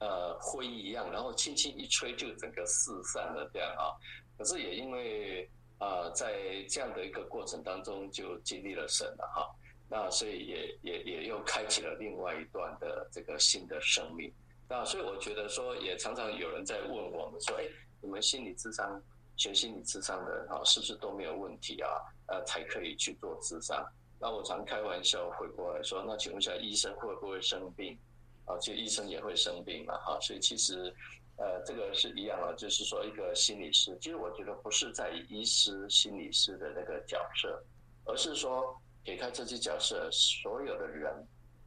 [0.00, 3.94] 呃灰一样，然后轻轻一吹就整个四散了这样啊。
[4.36, 9.50] 可是也因为啊在这样的一个过程当中就经历了神了哈。
[9.88, 14.32] 那所以也也也又开启了另外一段的这个新的生命。
[14.68, 17.64] 那所以我觉得说，也常常有人在问我们说，哎，
[18.00, 19.00] 你们心理智商
[19.36, 21.88] 学心理智商的人哈，是不是都没有问题啊？
[22.26, 23.86] 呃，才可以去做咨商？
[24.18, 27.96] 那我常开玩笑回过来说，那请问一下，医生会不会生病？
[28.44, 30.18] 啊，其实医生也会生病嘛，哈。
[30.20, 30.94] 所以其实
[31.36, 37.62] 呃，这个是一样啊，就是说一个心理师，其实我觉得不是在于医师、心理师的那个角色，
[38.04, 38.76] 而是说。
[39.06, 41.14] 撇开这些角色，所有的人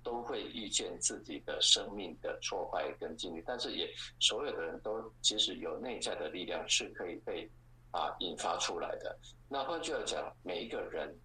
[0.04, 3.90] 都会遇见自己的生命的挫败跟经历，但是也
[4.20, 7.50] 所有的人都其实有内在的力量是可以被
[7.92, 9.18] 啊引发出来的。
[9.48, 11.18] 那换句话讲，每一个人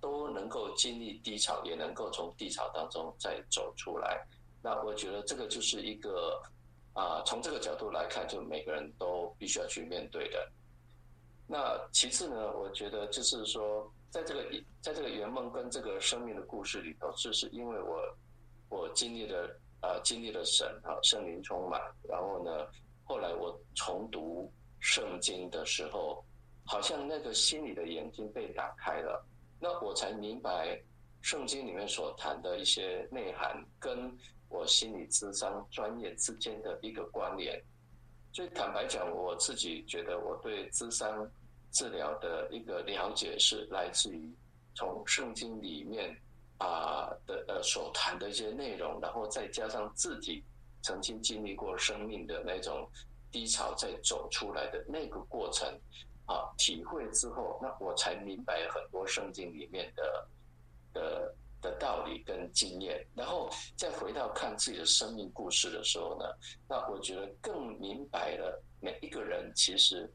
[0.00, 4.26] 都能够经历低潮，也能够从低潮当中再走出来。
[4.62, 6.40] 那我觉得这个就是一个
[6.94, 10.50] 啊，从这个角度来看，就每个人都必须要去面对的。
[11.46, 13.90] 那其次呢，我觉得就是说。
[14.10, 14.42] 在这个
[14.80, 18.02] 在这个圆梦跟这个生命的故事里头，就是因为我
[18.68, 22.66] 我经历了啊、经历了神哈圣灵充满，然后呢，
[23.04, 26.24] 后来我重读圣经的时候，
[26.64, 29.24] 好像那个心里的眼睛被打开了，
[29.60, 30.80] 那我才明白
[31.20, 34.12] 圣经里面所谈的一些内涵，跟
[34.48, 37.62] 我心理咨商专业之间的一个关联。
[38.32, 41.30] 所以坦白讲，我自己觉得我对咨商。
[41.72, 44.28] 治疗的一个了解是来自于
[44.74, 46.12] 从圣经里面
[46.58, 50.42] 啊的呃所谈的一些内容，然后再加上自己
[50.82, 52.90] 曾经经历过生命的那种
[53.30, 55.68] 低潮，再走出来的那个过程
[56.26, 60.28] 啊，体会之后，那我才明白很多圣经里面的
[60.92, 66.24] 的的道理跟经验，然后再回到看自己的生命故事的时候呢，
[66.68, 70.10] 那我觉得更明白了每一个人其实。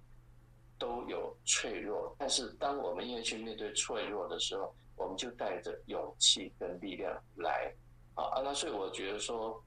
[0.77, 7.73] 都有脆弱，但是当我们愿意去面对脆弱的时候，我们就带着勇气跟力量来
[8.13, 8.41] 啊！
[8.43, 9.63] 那所以我觉得说，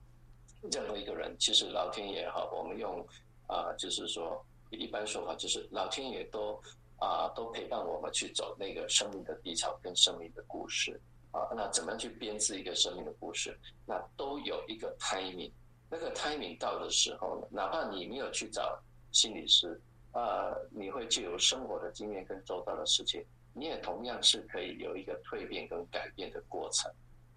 [0.70, 3.02] 任何一个人，其实老天爷哈，我们用
[3.48, 4.40] 啊，就是说
[4.70, 6.54] 一般说法，就是老天爷都
[6.98, 11.00] 啊都陪伴我们去走那个生命的低潮跟生命的故事
[11.32, 11.48] 啊。
[11.56, 13.58] 那怎么样去编织一个生命的故事？
[13.84, 15.50] 那都有一个 timing，
[15.90, 18.80] 那个 timing 到的时候呢，哪怕你没有去找
[19.10, 19.80] 心理师。
[20.12, 23.22] 呃，你会具有生活的经验跟周遭的事情，
[23.52, 26.90] 你也同样是可以有一个蜕变跟改变的过程，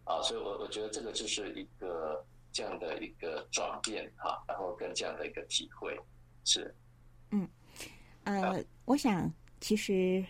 [0.05, 5.97] 啊，所以我我觉得这个就是一个这样的一个转变哈、啊，然后跟这样的一个体会
[6.43, 6.73] 是，
[7.31, 7.47] 嗯，
[8.23, 10.23] 呃，我想其实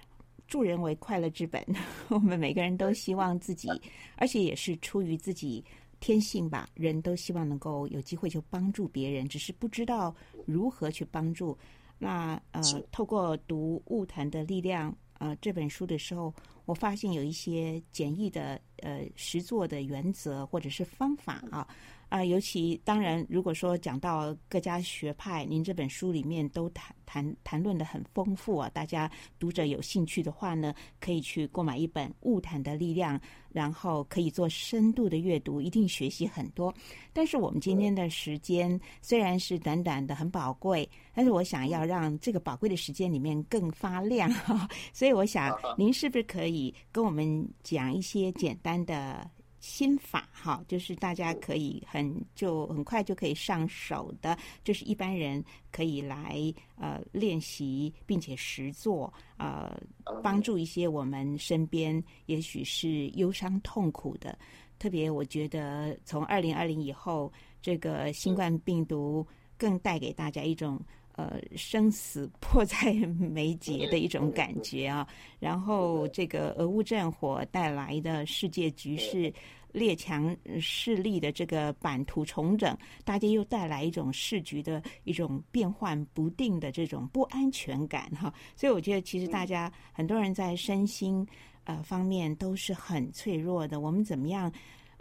[0.47, 1.65] 助人为快乐之本，
[2.09, 3.69] 我们每个人都希望自己，
[4.17, 5.63] 而且也是出于自己
[5.99, 10.13] 天性吧，人都希望能够有机会去帮助别人，只是不知道
[10.45, 11.57] 如何去帮助。
[11.97, 12.61] 那呃，
[12.91, 16.33] 透过读《物谈的力量》呃这本书的时候，
[16.65, 21.67] 我发现有一些简易的呃实作的原则或者是方法啊。
[22.11, 28.69] 啊、呃，尤其当然，如果说讲到各家学派，您这本书里面都谈谈谈论的很丰富啊。
[28.73, 29.09] 大家
[29.39, 33.17] 读者有兴趣的话呢，可以去购买一本《物谈的力量》，
[33.49, 36.73] 然后可以做深度的阅读，一定学习很多。
[37.13, 44.29] 但是我们今天的时间虽然是短短的很宝贵，但是我想要让这个宝贵的时间里面更发亮，
[44.91, 49.31] 所以我想您是不是可以跟我们讲一些简单的？
[49.61, 55.41] 心法哈，就是大家可以很就很快就可以上手的，就是一般人
[55.71, 59.79] 可以来呃练习并且实做，呃
[60.21, 64.37] 帮助一些我们身边也许是忧伤痛苦的。
[64.79, 67.31] 特别我觉得从二零二零以后，
[67.61, 70.81] 这个新冠病毒更带给大家一种
[71.15, 75.07] 呃生死迫在眉睫的一种感觉啊。
[75.39, 79.33] 然后这个俄乌战火带来的世界局势。
[79.73, 91.25] 列强势力的这个版图重整，大家又带来一种世局的一种变幻不定的这种不安全感哈，所以我觉得其实大家很多人在身心
[91.63, 93.79] 呃方面都是很脆弱的。
[93.79, 94.51] 我们怎么样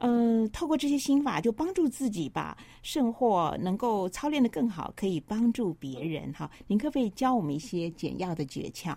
[0.00, 6.50] 呃透过这些心法就帮助自己吧，甚或能够操练得更好，可以帮助别人哈。
[6.66, 8.96] 您可不可以教我们一些简要的诀窍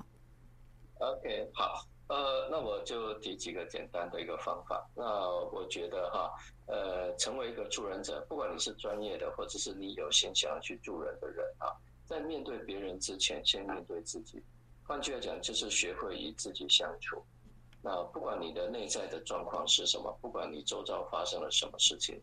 [0.99, 1.87] ？OK，好。
[2.07, 4.85] 呃，那我就提几个简单的一个方法。
[4.93, 5.03] 那
[5.51, 6.29] 我觉得哈，
[6.67, 11.73] 呃，成为一个助人者，不管你是专业的，或者是你有心想要去助人的人啊，
[12.05, 14.43] 在面对别人之前，先面对自己。
[14.83, 17.23] 换句话讲，就是学会与自己相处。
[17.85, 22.17] 那不管你的内在的状况是什么，不管你周遭发生了什么事情，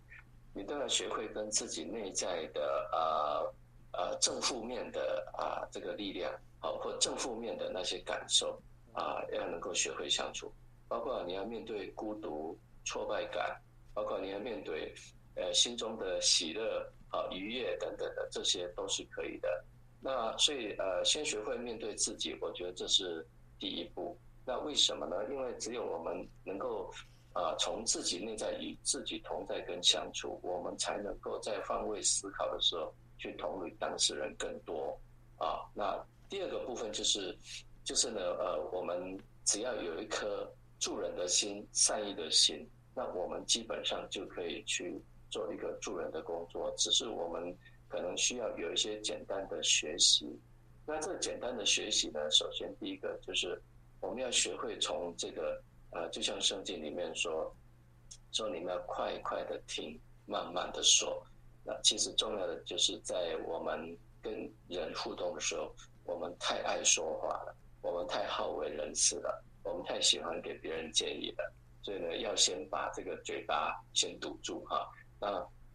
[0.54, 3.54] 你都要学会跟自己内在的呃
[3.92, 8.58] 呃正负面的啊、这个力量啊，或正负面的那些感受
[8.94, 10.50] 啊、要能够学会相处。
[10.88, 13.60] 包括你要面对孤独、挫败感，
[13.92, 14.94] 包括你要面对
[15.36, 19.64] 呃心中的喜乐啊、愉悦等等的，这些都是可以的。
[20.00, 23.26] 那所以呃，先学会面对自己，我觉得这是
[23.58, 24.16] 第一步。
[24.50, 25.16] 那为什么呢？
[25.30, 26.92] 因为只有我们能够
[27.34, 34.98] 啊，从自己内在与自己同在跟相处，我们才能够在换位思考的时候去同理当事人更多
[35.38, 35.62] 啊。
[35.72, 37.38] 那第二个部分就是，
[37.84, 46.74] 就是呢，呃，我们只要有一颗助人的心、善意的心，那我们基本上就可以去做一个助人的工作。
[46.76, 50.26] 只是我们可能需要有一些简单的学习。
[50.84, 53.62] 那这简单的学习呢，首先第一个就是。
[54.00, 57.54] 我们要学会从这个，呃，就像圣经里面说，
[58.32, 61.24] 说你们要快快的听，慢慢的说。
[61.62, 65.74] 那其实重要的就是在我们跟人互动的时候，
[66.04, 71.52] 我们太爱说话了，我们太好为人师了，我们太喜欢给别人建议了。
[71.82, 74.88] 所以呢，要先把这个嘴巴先堵住哈。
[75.20, 75.28] 那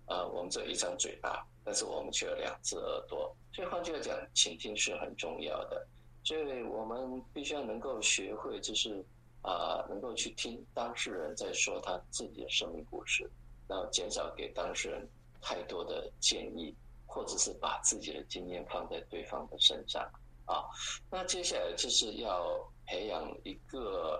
[0.07, 3.35] 呃，我们只有一张嘴巴，但是我们却有两只耳朵。
[3.53, 5.87] 所以换句话讲，倾听是很重要的。
[6.25, 9.05] 所以我们必须要能够学会，就是
[9.43, 13.29] 啊、能够去听当事人在说他自己的生命故事，
[13.67, 15.07] 然后减少给当事人
[15.39, 16.73] 太多的建议，
[17.05, 20.01] 或者是把自己的经验放在对方的身上
[20.45, 20.65] 啊。
[21.11, 24.19] 那接下来就是要培养一个，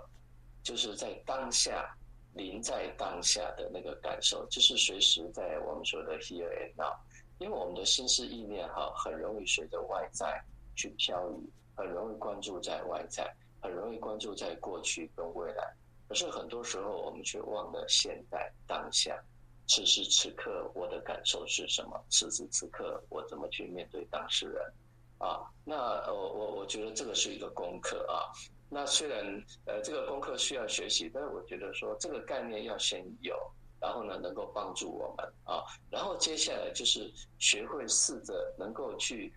[0.61, 1.91] 就是在当下
[2.35, 6.93] 临在当下的那个感受，就是随时在我们说的 here and now，
[7.39, 10.39] 因为我们的心思意念哈，很容易随着外在
[10.75, 11.49] 去飘移。
[11.75, 15.73] 很容易关注在外在，很容易关注在过去跟未来，
[16.07, 19.19] 可是很多时候我们却忘了现在当下，
[19.67, 21.99] 此时此刻我的感受是什么？
[22.09, 24.73] 此时此刻我怎么去面对当事人？
[25.17, 25.75] 啊，那
[26.11, 28.29] 我我我觉得这个是一个功课啊。
[28.69, 29.25] 那虽然
[29.65, 33.35] 呃这个功课需要学习，但是我觉得说这个概念要先有，
[33.79, 39.33] 然后呢能够帮助我们啊，然后接下来就是学会试着能够去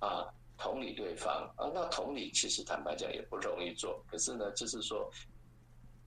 [0.00, 0.28] 啊。
[0.62, 4.00] 同理对方啊，那同理其实坦白讲也不容易做。
[4.08, 5.10] 可是呢，就是说，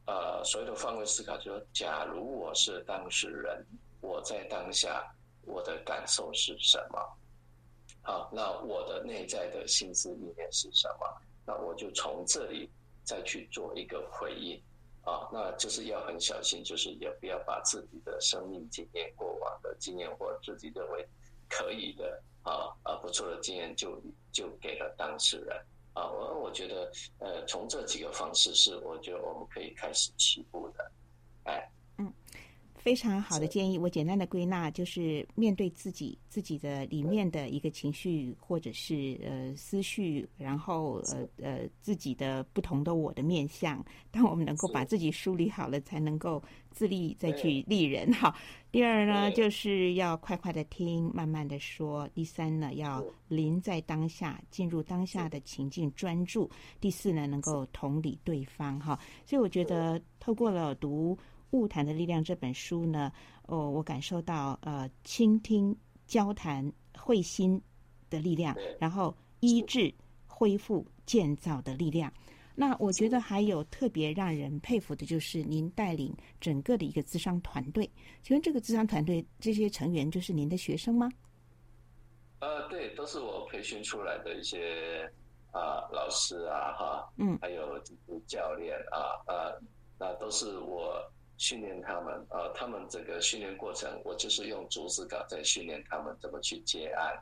[0.05, 3.65] 呃，所谓的换位思考，就是说，假如我是当事人，
[3.99, 6.97] 我在当下我的感受是什么？
[8.01, 11.21] 好，那我的内在的心思意念是什么？
[11.45, 12.69] 那我就从这里
[13.03, 14.57] 再去做一个回应
[15.03, 15.27] 啊。
[15.33, 21.05] 那就是要很小心，就是也不要把自己的生命经验、过往的经验或自己认为
[21.49, 22.23] 可以的。
[22.45, 25.57] 啊啊，不错的经验就就给了当事人
[25.93, 30.91] 啊，我我觉得呃，从这几个方式是我觉得我们可以开始起步的，
[31.43, 31.67] 哎，
[31.97, 32.13] 嗯，
[32.75, 33.79] 非常好的建议。
[33.79, 46.43] 我简单的归纳就是面对自己自己的里面的一个情绪或者是呃思绪，然后呃呃自己的不同的我的面相，当我们能够把自己梳理好了，才能够。
[46.75, 48.35] 自立再去立人哈。
[48.69, 52.05] 第二呢，就是要快快的听，慢慢的说。
[52.09, 56.51] 第三呢，要临在当下，进入当下的情境专注。
[56.81, 58.99] 第四呢，能够同理对方哈。
[59.25, 61.15] 所以我觉得透过了读
[61.51, 63.09] 《物谈的力量》这本书呢，
[63.43, 65.73] 哦，我感受到呃倾听、
[66.05, 67.61] 交谈、会心
[68.09, 69.93] 的力量，然后医治、
[70.27, 72.11] 恢复、建造的力量。
[72.55, 77.89] 那我觉得还有特别让人佩服的，就是您带领整个的一个咨商团队。
[78.23, 81.09] 请问这个咨商团队这些成员就是您的学生吗？
[82.39, 85.09] 呃，对，都是我培训出来的一些
[85.51, 87.79] 啊、呃、老师啊，哈，嗯，还有
[88.27, 89.59] 教练啊，呃，
[89.97, 91.01] 那都是我
[91.37, 97.17] 训练他们啊、呃，他们整个训练过程，我就是用竹子稿在训练他们怎么去接案，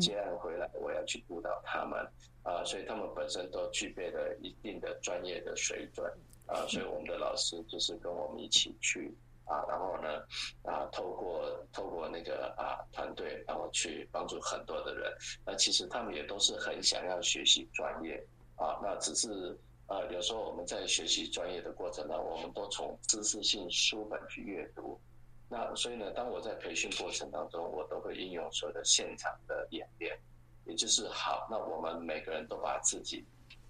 [0.00, 2.06] 接案回来我要去辅导他们。
[2.46, 6.08] 啊，所以他们本身都具备了一定的专业的水准
[6.46, 9.12] 啊，所以我们的老师就是跟我们一起去
[9.46, 10.22] 啊，然后呢
[10.62, 15.12] 啊，透过透过那个啊团队，然后去帮助很多的人。
[15.44, 18.24] 那其实他们也都是很想要学习专业
[18.54, 25.00] 啊，那只是啊，有时候我们在学习专业的过程呢，我们都从知识性书本去阅读。
[25.48, 30.18] 那所以呢，当我在培训过程当中，我都会应用所有的现场的演练。
[30.64, 33.24] 也就是好，那我们每个人都把自己，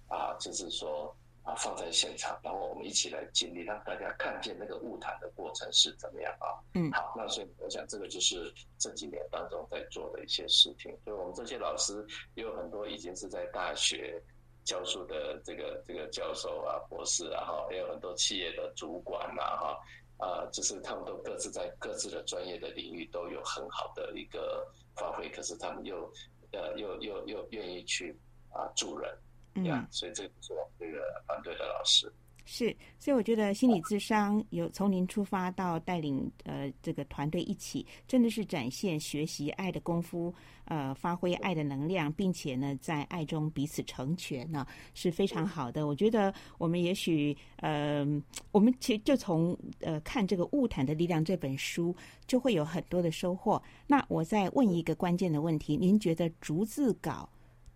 [0.08, 6.56] 啊，就是说啊放在现场，然后我们一起来经历，让大家看见那个物谈的过程是怎么样啊？
[6.72, 10.90] 嗯，好，那所以我想这个就是这几年当中在做的一些事情。
[11.04, 12.02] 所以我们这些老师
[12.34, 14.18] 也有很多已经是在大学
[14.64, 19.78] 教书的这个这个教授啊、博士啊，哈，也有很多企业的主管呐，哈，
[20.18, 26.10] 啊，就是他们都各自在各自的专业的领域都有很好的一个发挥，可是他们又
[26.52, 28.16] 呃又又又愿意去
[28.50, 29.14] 啊助人。
[29.54, 32.12] 嗯，所以这个是我们这个团队的老师。
[32.48, 40.32] 是，所以我觉得心理智商有从您出发到带领呃这个团队一起，真的是展现学习爱的功夫，
[40.66, 45.86] 呃，发挥爱的能量，并且呢，在爱中彼此成全呢，是非常好的。
[45.86, 48.04] 我觉得我们也许呃，
[48.52, 51.94] 我们其实就从呃看这个《物谈的力量》这本书，
[52.26, 53.62] 就会有很多的收获。
[53.86, 57.28] 那我再问一个关键的问题：您觉得逐字稿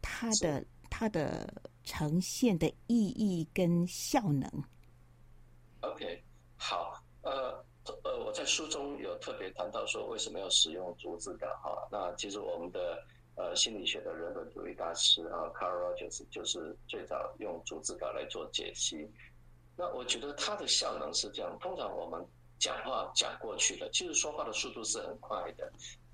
[0.03, 1.53] 它的它的
[1.85, 4.51] 呈现的意义跟效能
[5.81, 6.23] ？OK，
[6.57, 7.65] 好，呃
[8.05, 11.47] 呃，我在书中有特别谈到说，为什么要使用逐字稿？
[11.63, 13.03] 哈，那其实我们的
[13.37, 19.09] 呃心理学的人本主义大师啊，Carl Rogers 就是最早用逐字稿来做解析。
[19.77, 22.27] 那我觉得它的效能是这样：通常我们
[22.59, 25.73] 讲话讲过去了，其实说话的速度是很快的。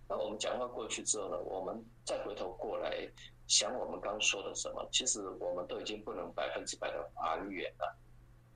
[0.09, 3.09] 那我们讲话过去之后呢，我们再回头过来。
[3.49, 7.97] 想我们刚说的什么，其实我们都已经不能百分之百的还原了。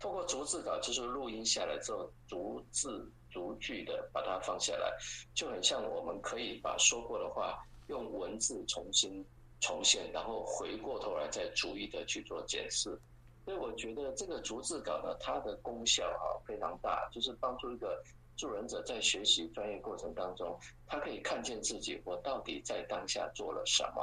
[0.00, 4.90] 透过逐字稿，就是录音下来之后，逐字逐句的把它放下来，
[5.34, 9.24] 就很像我们可以把说过的话用文字重新
[9.60, 12.98] 重现，然后回过头来再逐一的去做检视。
[13.44, 18.02] 所以我觉得这个逐字稿呢，它的功效啊非常大，就是帮助一个
[18.36, 24.02] 助人者在学习专业过程当中，他可以看见自己，我到底在当下做了什么。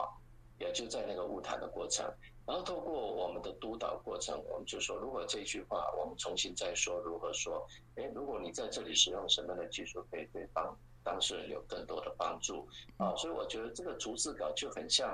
[0.60, 2.12] 也就在那个物谈的过程，
[2.48, 7.68] 然后透过我们的督导过程，我们就说，如果这句话我们重新再说，如何说？
[7.96, 10.74] 诶，如果你在这里使用什么样的技术，可以对帮
[11.04, 13.14] 当事人有更多的帮助啊。
[13.18, 15.10] 所以我觉得这个逐字稿就很像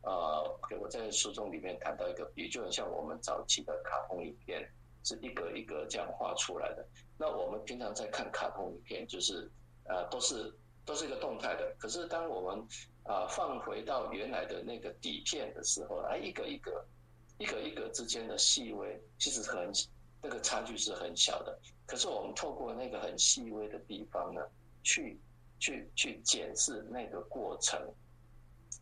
[0.00, 0.40] 啊，
[0.80, 4.66] 我在书中里面谈到一个比喻，就很像我们早期的卡通影片，
[5.04, 6.82] 是一格一格这样画出来的。
[7.18, 9.46] 那我们平常在看卡通影片，就是
[9.84, 10.50] 呃，都是
[10.86, 11.70] 都是一个动态的。
[11.78, 12.66] 可是当我们
[13.08, 16.84] 啊，放回到原来的那个底片的时候，啊，一个一个、
[17.38, 19.72] 一个一个之间的细微，其实很
[20.22, 21.58] 那个差距是很小的。
[21.86, 24.42] 可是我们透过那个很细微的地方呢，
[24.82, 25.18] 去
[25.58, 27.80] 去去检视那个过程，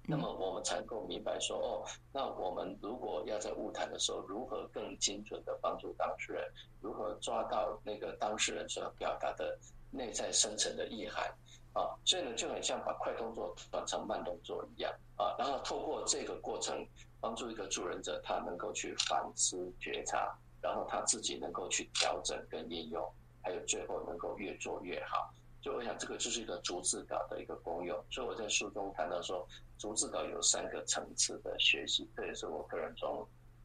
[0.08, 6.42] 那么我们才能够明白说，哦，那我们如果要在晤谈的时候，如何更精准的帮助当事人，
[6.80, 9.56] 如何抓到那个当事人所表达的
[9.92, 11.32] 内在深层的意涵。
[11.76, 16.86] 啊，所以呢，就很像把快动作转成慢动作一样啊，然后透过这个过程，
[17.20, 23.06] 帮助一个助人者，他能够去反思觉察，然后他自己能够去调整跟应用，
[23.42, 25.30] 还有最后能够越做越好。
[25.62, 28.02] 所以我想，这个就是一个逐字稿的一个功用。
[28.10, 29.46] 所以我在书中谈到说，
[29.76, 33.18] 逐字稿有三个层次的学习，这也是我个人从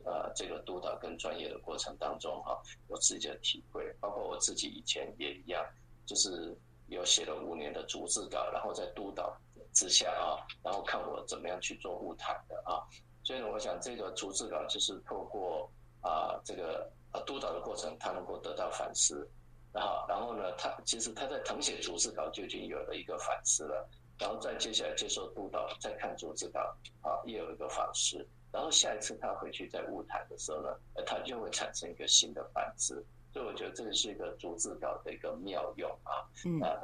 [0.03, 5.65] 呃这个督导跟专业的过程当中哈，我自己的体会，包括我自己以前也一样，
[6.05, 6.53] 就是。
[6.91, 9.33] 有写了五年的逐字稿，然后在督导
[9.73, 12.83] 之下啊，然后看我怎么样去做晤谈的啊，
[13.23, 15.71] 所以呢，我想这个逐字稿就是透过
[16.01, 19.25] 啊这个啊督导的过程，他能够得到反思，
[19.71, 23.89] 然后然后呢，他其实他在誊写逐字稿就已经有了一个反思了，
[24.19, 26.59] 然后再接下来接受督导，再看逐字稿
[27.01, 30.69] 啊，也有一个反思，然后下一次他回去在晤谈的时候呢，
[31.05, 33.01] 他就会产生一个新的反思。
[33.33, 36.79] 所以我觉得这个是一个逐字稿的一个妙用啊，嗯啊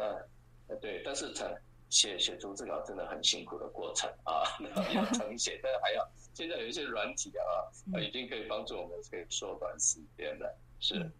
[0.68, 1.50] 呃对，但是成
[1.89, 4.43] 写写逐字稿真的很辛苦的过程啊，
[4.93, 10.95] 要成写，但是还要现在有一些软体啊，已经可以帮助我们可以缩短时间了，是。
[10.95, 11.12] 嗯，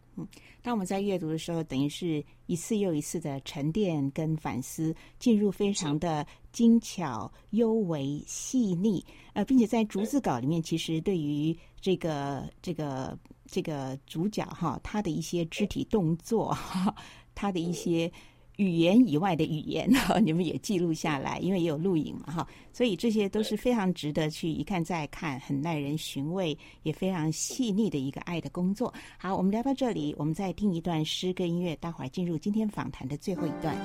[0.61, 13.18] 当我们在阅读的时候，等于是一次又一次的沉淀跟反思，进入非常的精巧、幽微、细腻，呃，并且在逐字稿里面，其实对于这个这个。
[13.49, 16.93] 这个主角哈，他的一些肢体动作哈，
[17.34, 18.11] 他的一些
[18.58, 28.93] 语言以外的语言哈， 你们也记录下来，因为也有录影嘛哈，所以这些都是非常值得去一看再看，很耐人寻味，也非常细腻的一个爱的工作。
[29.18, 33.76] 好，我们聊到这里，我们再听一段诗跟音乐，待会儿进入今天访谈的最后一段。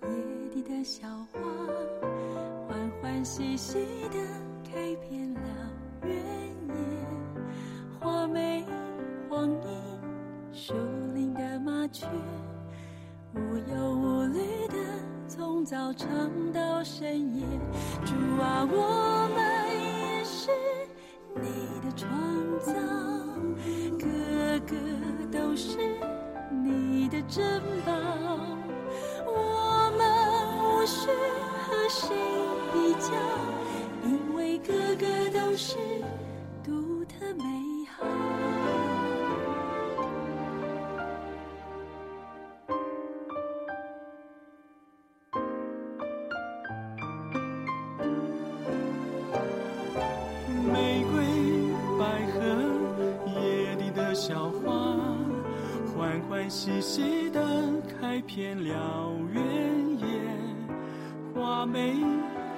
[0.00, 1.47] 树林的小花
[3.24, 3.74] 细细
[4.10, 4.18] 的
[4.72, 5.87] 改变了。
[58.18, 59.42] 开遍了原
[60.00, 60.06] 野，
[61.32, 61.94] 花美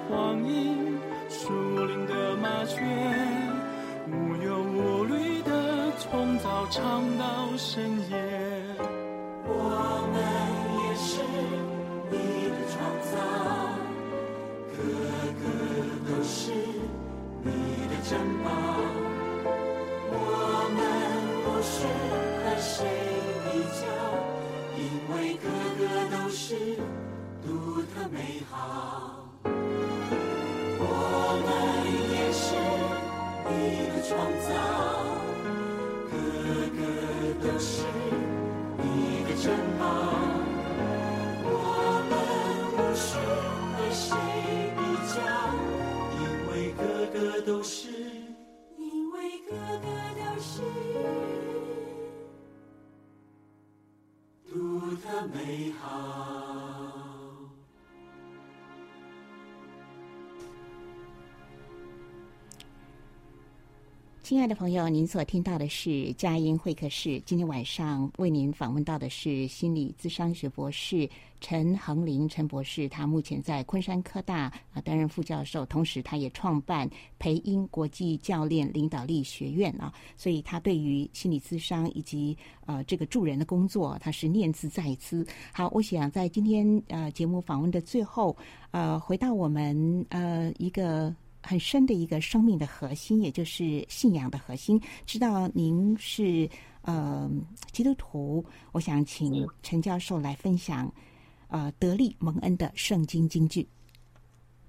[0.09, 0.97] 黄莺，
[1.29, 1.53] 树
[1.85, 2.81] 林的麻雀，
[4.07, 8.20] 无忧无虑的从早唱到深夜。
[55.33, 55.70] 独
[64.31, 67.21] 亲爱的朋友，您所听到的是佳音会客室。
[67.25, 71.09] 今天晚上为您访问到的是心理咨商学博士
[71.41, 72.87] 陈恒林陈博士。
[72.87, 79.93] 他目前在昆山科大啊担任副教授，同时他也创办培英国际教练领导力学院啊。
[80.15, 85.27] 所以他对于心理咨商以及呃这个助人的工作，他是念兹在兹。
[85.51, 88.37] 好，我想在今天呃节目访问的最后，
[88.71, 91.13] 呃，回到我们呃一个。
[91.43, 94.81] 很深的一个生命的核心，也就是信仰的核心。
[95.05, 96.49] 知道您是
[96.83, 97.29] 呃
[97.71, 100.93] 基督徒，我想请陈教授来分享
[101.47, 103.67] 呃得力蒙恩的圣经金句。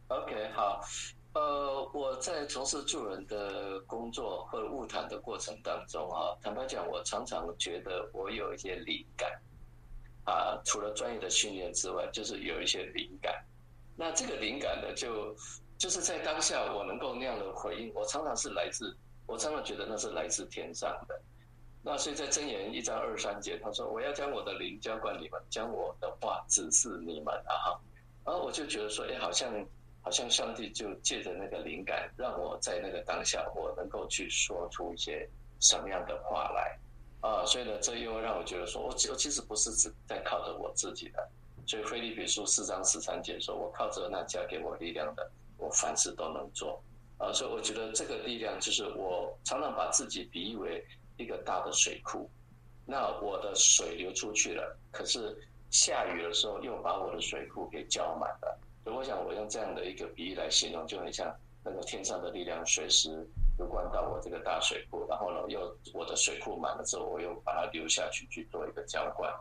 [0.09, 0.81] OK，好，
[1.35, 9.31] 呃，我在从事助人的工作或者物谈的过程当中啊，坦白讲，我常常觉得我有一些灵感
[10.25, 13.33] 啊，除了专业的训练之外，就是有一些灵感。
[13.97, 15.35] 那这个灵感呢，就
[15.83, 21.21] 就是在当下，我能够那样的回应，我常常是来自，我常常觉得那是来自天上的。
[21.83, 27.75] 那所以在箴言一章二三节，他说：“我要将我的灵浇灌你们，将我的话指示你们啊！”，
[28.25, 29.53] 然后我就觉得说，哎，好像
[30.03, 35.29] 好像上帝就借着那个灵感，让我在那个当下，我能够去说出一些
[35.59, 36.79] 什么样的话来
[37.29, 37.45] 啊！
[37.45, 41.29] 所以呢，这又让我觉得说，我我其实不是只在靠着我自己的。
[41.67, 45.29] 所以腓立比书四章十三节说：“我靠着那加给我力量的。”
[45.63, 46.83] 我凡事都能做，
[47.19, 50.85] 啊，所以我觉得这个力量就是我常常把自己比喻为
[51.17, 52.29] 一个大的水库，
[52.85, 55.41] 那我的水流出去了，可是
[55.71, 58.59] 下雨的时候又把我的水库给浇满了。
[58.83, 61.33] 所以我想我用这样的一个比喻来形容，就很像
[61.65, 63.09] 那个天上的力量随时
[63.57, 65.61] 流灌到我这个大水库，然后呢，又
[65.95, 69.33] 我的水库满了之后，我又把它流下去去做一个浇灌。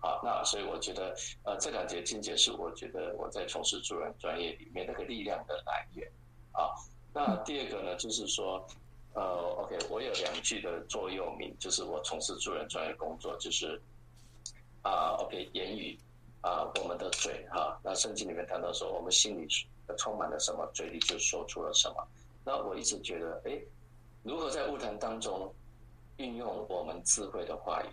[0.00, 6.10] 好，那所以我觉得，呃，这两节经节是我觉得我在从事助人专业里面那个力量的来源。
[6.52, 6.74] 啊，
[7.12, 8.66] 那第二个呢，就是说，
[9.14, 9.22] 呃
[9.58, 13.80] ，OK，我有两句的座右铭，就是我从事助人专业工作，就是
[14.82, 15.98] 啊，OK，言语
[16.40, 19.46] 啊，我们的嘴哈，那圣经里面谈到说，我们心里
[19.98, 22.08] 充满了什么，嘴里就说出了什么。
[22.42, 23.60] 那我一直觉得，哎，
[24.22, 25.54] 如何在物谈当中
[26.16, 27.86] 运用我们智慧的话语？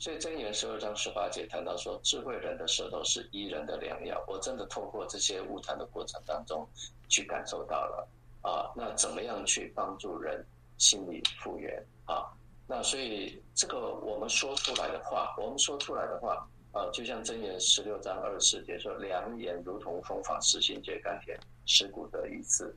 [0.00, 4.24] 所以箴言十二章十八节谈到说，智慧人的舌头是医人的良药。
[4.26, 6.66] 我真的透过这些晤谈的过程当中，
[7.06, 8.08] 去感受到了
[8.40, 10.42] 啊，那怎么样去帮助人
[10.78, 12.32] 心理复原啊？
[12.66, 22.74] 那所以这个我们说出来的话，我们说出来的话，啊，就像箴言十六章二十四节说，良言如同风法，使心结甘甜，使骨得医治。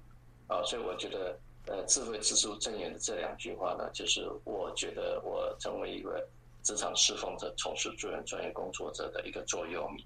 [0.47, 6.21] 啊，所以我觉得，呃，智慧之书箴言的这两句话呢，就是我觉得我成为一个。
[6.63, 10.05] 职场侍奉者、从事助人专业工作者的一个座右铭，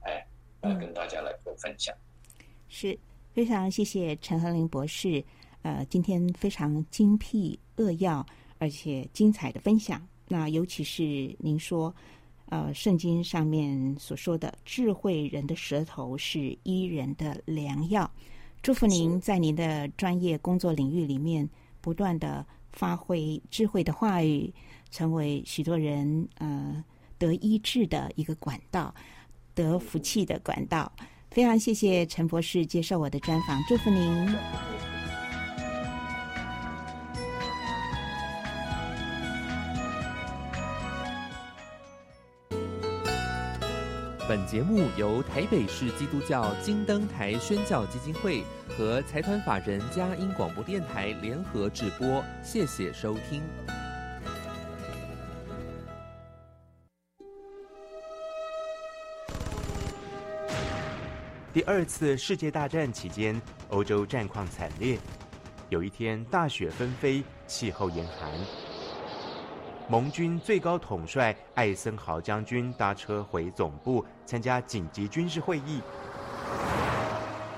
[0.00, 0.26] 哎，
[0.60, 1.94] 来跟大家来做分享。
[2.68, 2.98] 是
[3.32, 5.24] 非常谢谢陈恒林博士，
[5.62, 8.26] 呃，今天非常精辟扼要
[8.58, 10.06] 而且精彩的分享。
[10.28, 11.02] 那尤其是
[11.38, 11.94] 您说，
[12.46, 18.10] 呃，圣经上面所说的智慧人的舌头是医人的良药。
[18.60, 21.48] 祝福您在您的专业工作领域里面
[21.80, 24.52] 不断的发挥智慧的话语，
[24.90, 26.84] 成为许多人呃
[27.18, 28.94] 得医治的一个管道，
[29.54, 30.90] 得福气的管道。
[31.30, 35.01] 非常谢谢陈博士接受我的专访，祝福您。
[44.28, 53.42] 本节目由台北市基督教金灯台宣教基金会和财团法人佳音广播电台联合制播，谢谢收听。
[61.52, 64.96] 第二次世界大战期间，欧洲战况惨烈。
[65.68, 68.71] 有一天，大雪纷飞，气候严寒。
[69.88, 75.82] 盟军最高统帅艾森豪将军搭车回总部参加紧急军事会议。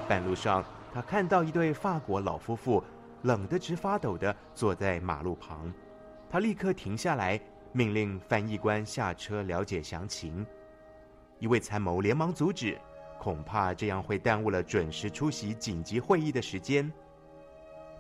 [0.09, 2.83] 半路上，他看到一对法国老夫妇
[3.23, 5.73] 冷得直发抖地坐在马路旁。
[6.29, 7.41] 他立刻停下来，
[7.73, 10.45] 命令翻译官下车了解详情。
[11.39, 12.77] 一位参谋连忙阻止，
[13.19, 16.91] 恐怕这样会耽误了准时出席紧急会议的时间。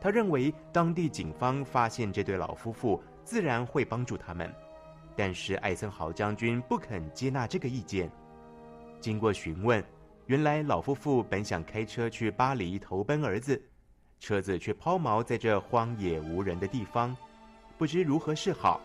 [0.00, 3.00] 他认为当地警方发现这对老夫妇。
[3.24, 4.52] 自然会帮助他们，
[5.16, 8.10] 但是艾森豪将军不肯接纳这个意见。
[9.00, 9.82] 经过询问，
[10.26, 13.60] 原来老夫妇本想开车去巴黎投奔儿子，
[14.20, 17.16] 车子却抛锚在这荒野无人的地方，
[17.76, 18.80] 不知如何是好。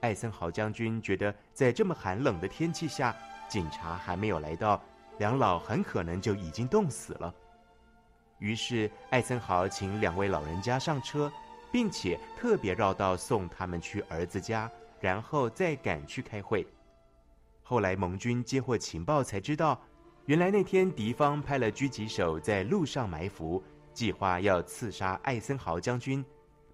[0.00, 3.16] 艾森豪将军觉得，在这么寒冷的天气下，
[3.48, 4.82] 警察还没有来到，
[5.18, 7.32] 两老很可能就已经冻死了。
[8.38, 11.32] 于是艾森豪请两位老人家上车。
[11.72, 14.70] 并且特别绕道送他们去儿子家，
[15.00, 16.64] 然后再赶去开会。
[17.62, 19.80] 后来盟军接获情报，才知道，
[20.26, 23.62] 原来那天敌方派了狙击手在路上埋伏，
[23.94, 26.22] 计划要刺杀艾森豪将军。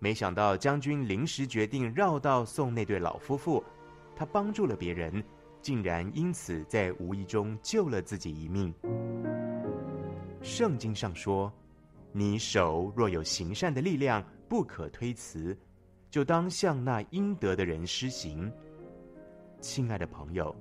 [0.01, 3.63] 没想到将军临时决定绕道送那对老夫妇，
[4.17, 5.23] 他帮助了别人，
[5.63, 8.75] 竟然因此在无意中救了自己一命。
[10.43, 11.53] 圣经上说
[12.13, 15.57] ：“你手若有行善的力量。”不可推辞，
[16.11, 18.51] 就当向那应得的人施行。
[19.61, 20.55] 亲爱的朋友，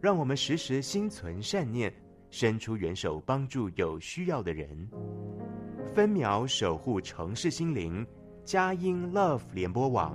[0.00, 1.92] 让我们时时心存善念，
[2.30, 4.88] 伸出援手帮助有需要的人，
[5.94, 8.06] 分秒守护城市心灵。
[8.44, 10.14] 佳音 Love 联播网。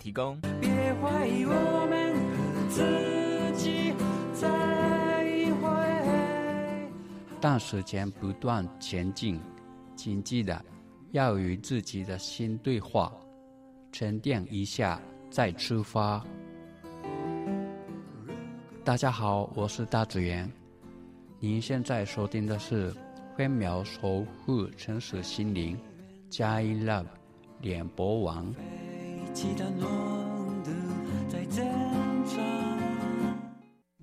[0.00, 0.40] 提供。
[0.60, 2.16] 别怀疑我们
[2.70, 2.82] 自
[3.56, 3.92] 己
[4.32, 5.68] 再一回。
[7.40, 9.38] 当时间不断前进，
[9.94, 10.64] 请记得
[11.12, 13.12] 要与自己的心对话，
[13.92, 14.98] 沉淀一下
[15.30, 16.24] 再出发。
[18.82, 20.50] 大家好，我是大紫源。
[21.38, 22.92] 您现在收听的是
[23.36, 25.78] 分秒守护城市心灵
[26.30, 27.06] 加音 Love
[27.60, 28.52] 联播网。
[29.32, 29.88] 期待浓
[30.64, 30.70] 度
[31.28, 31.62] 在这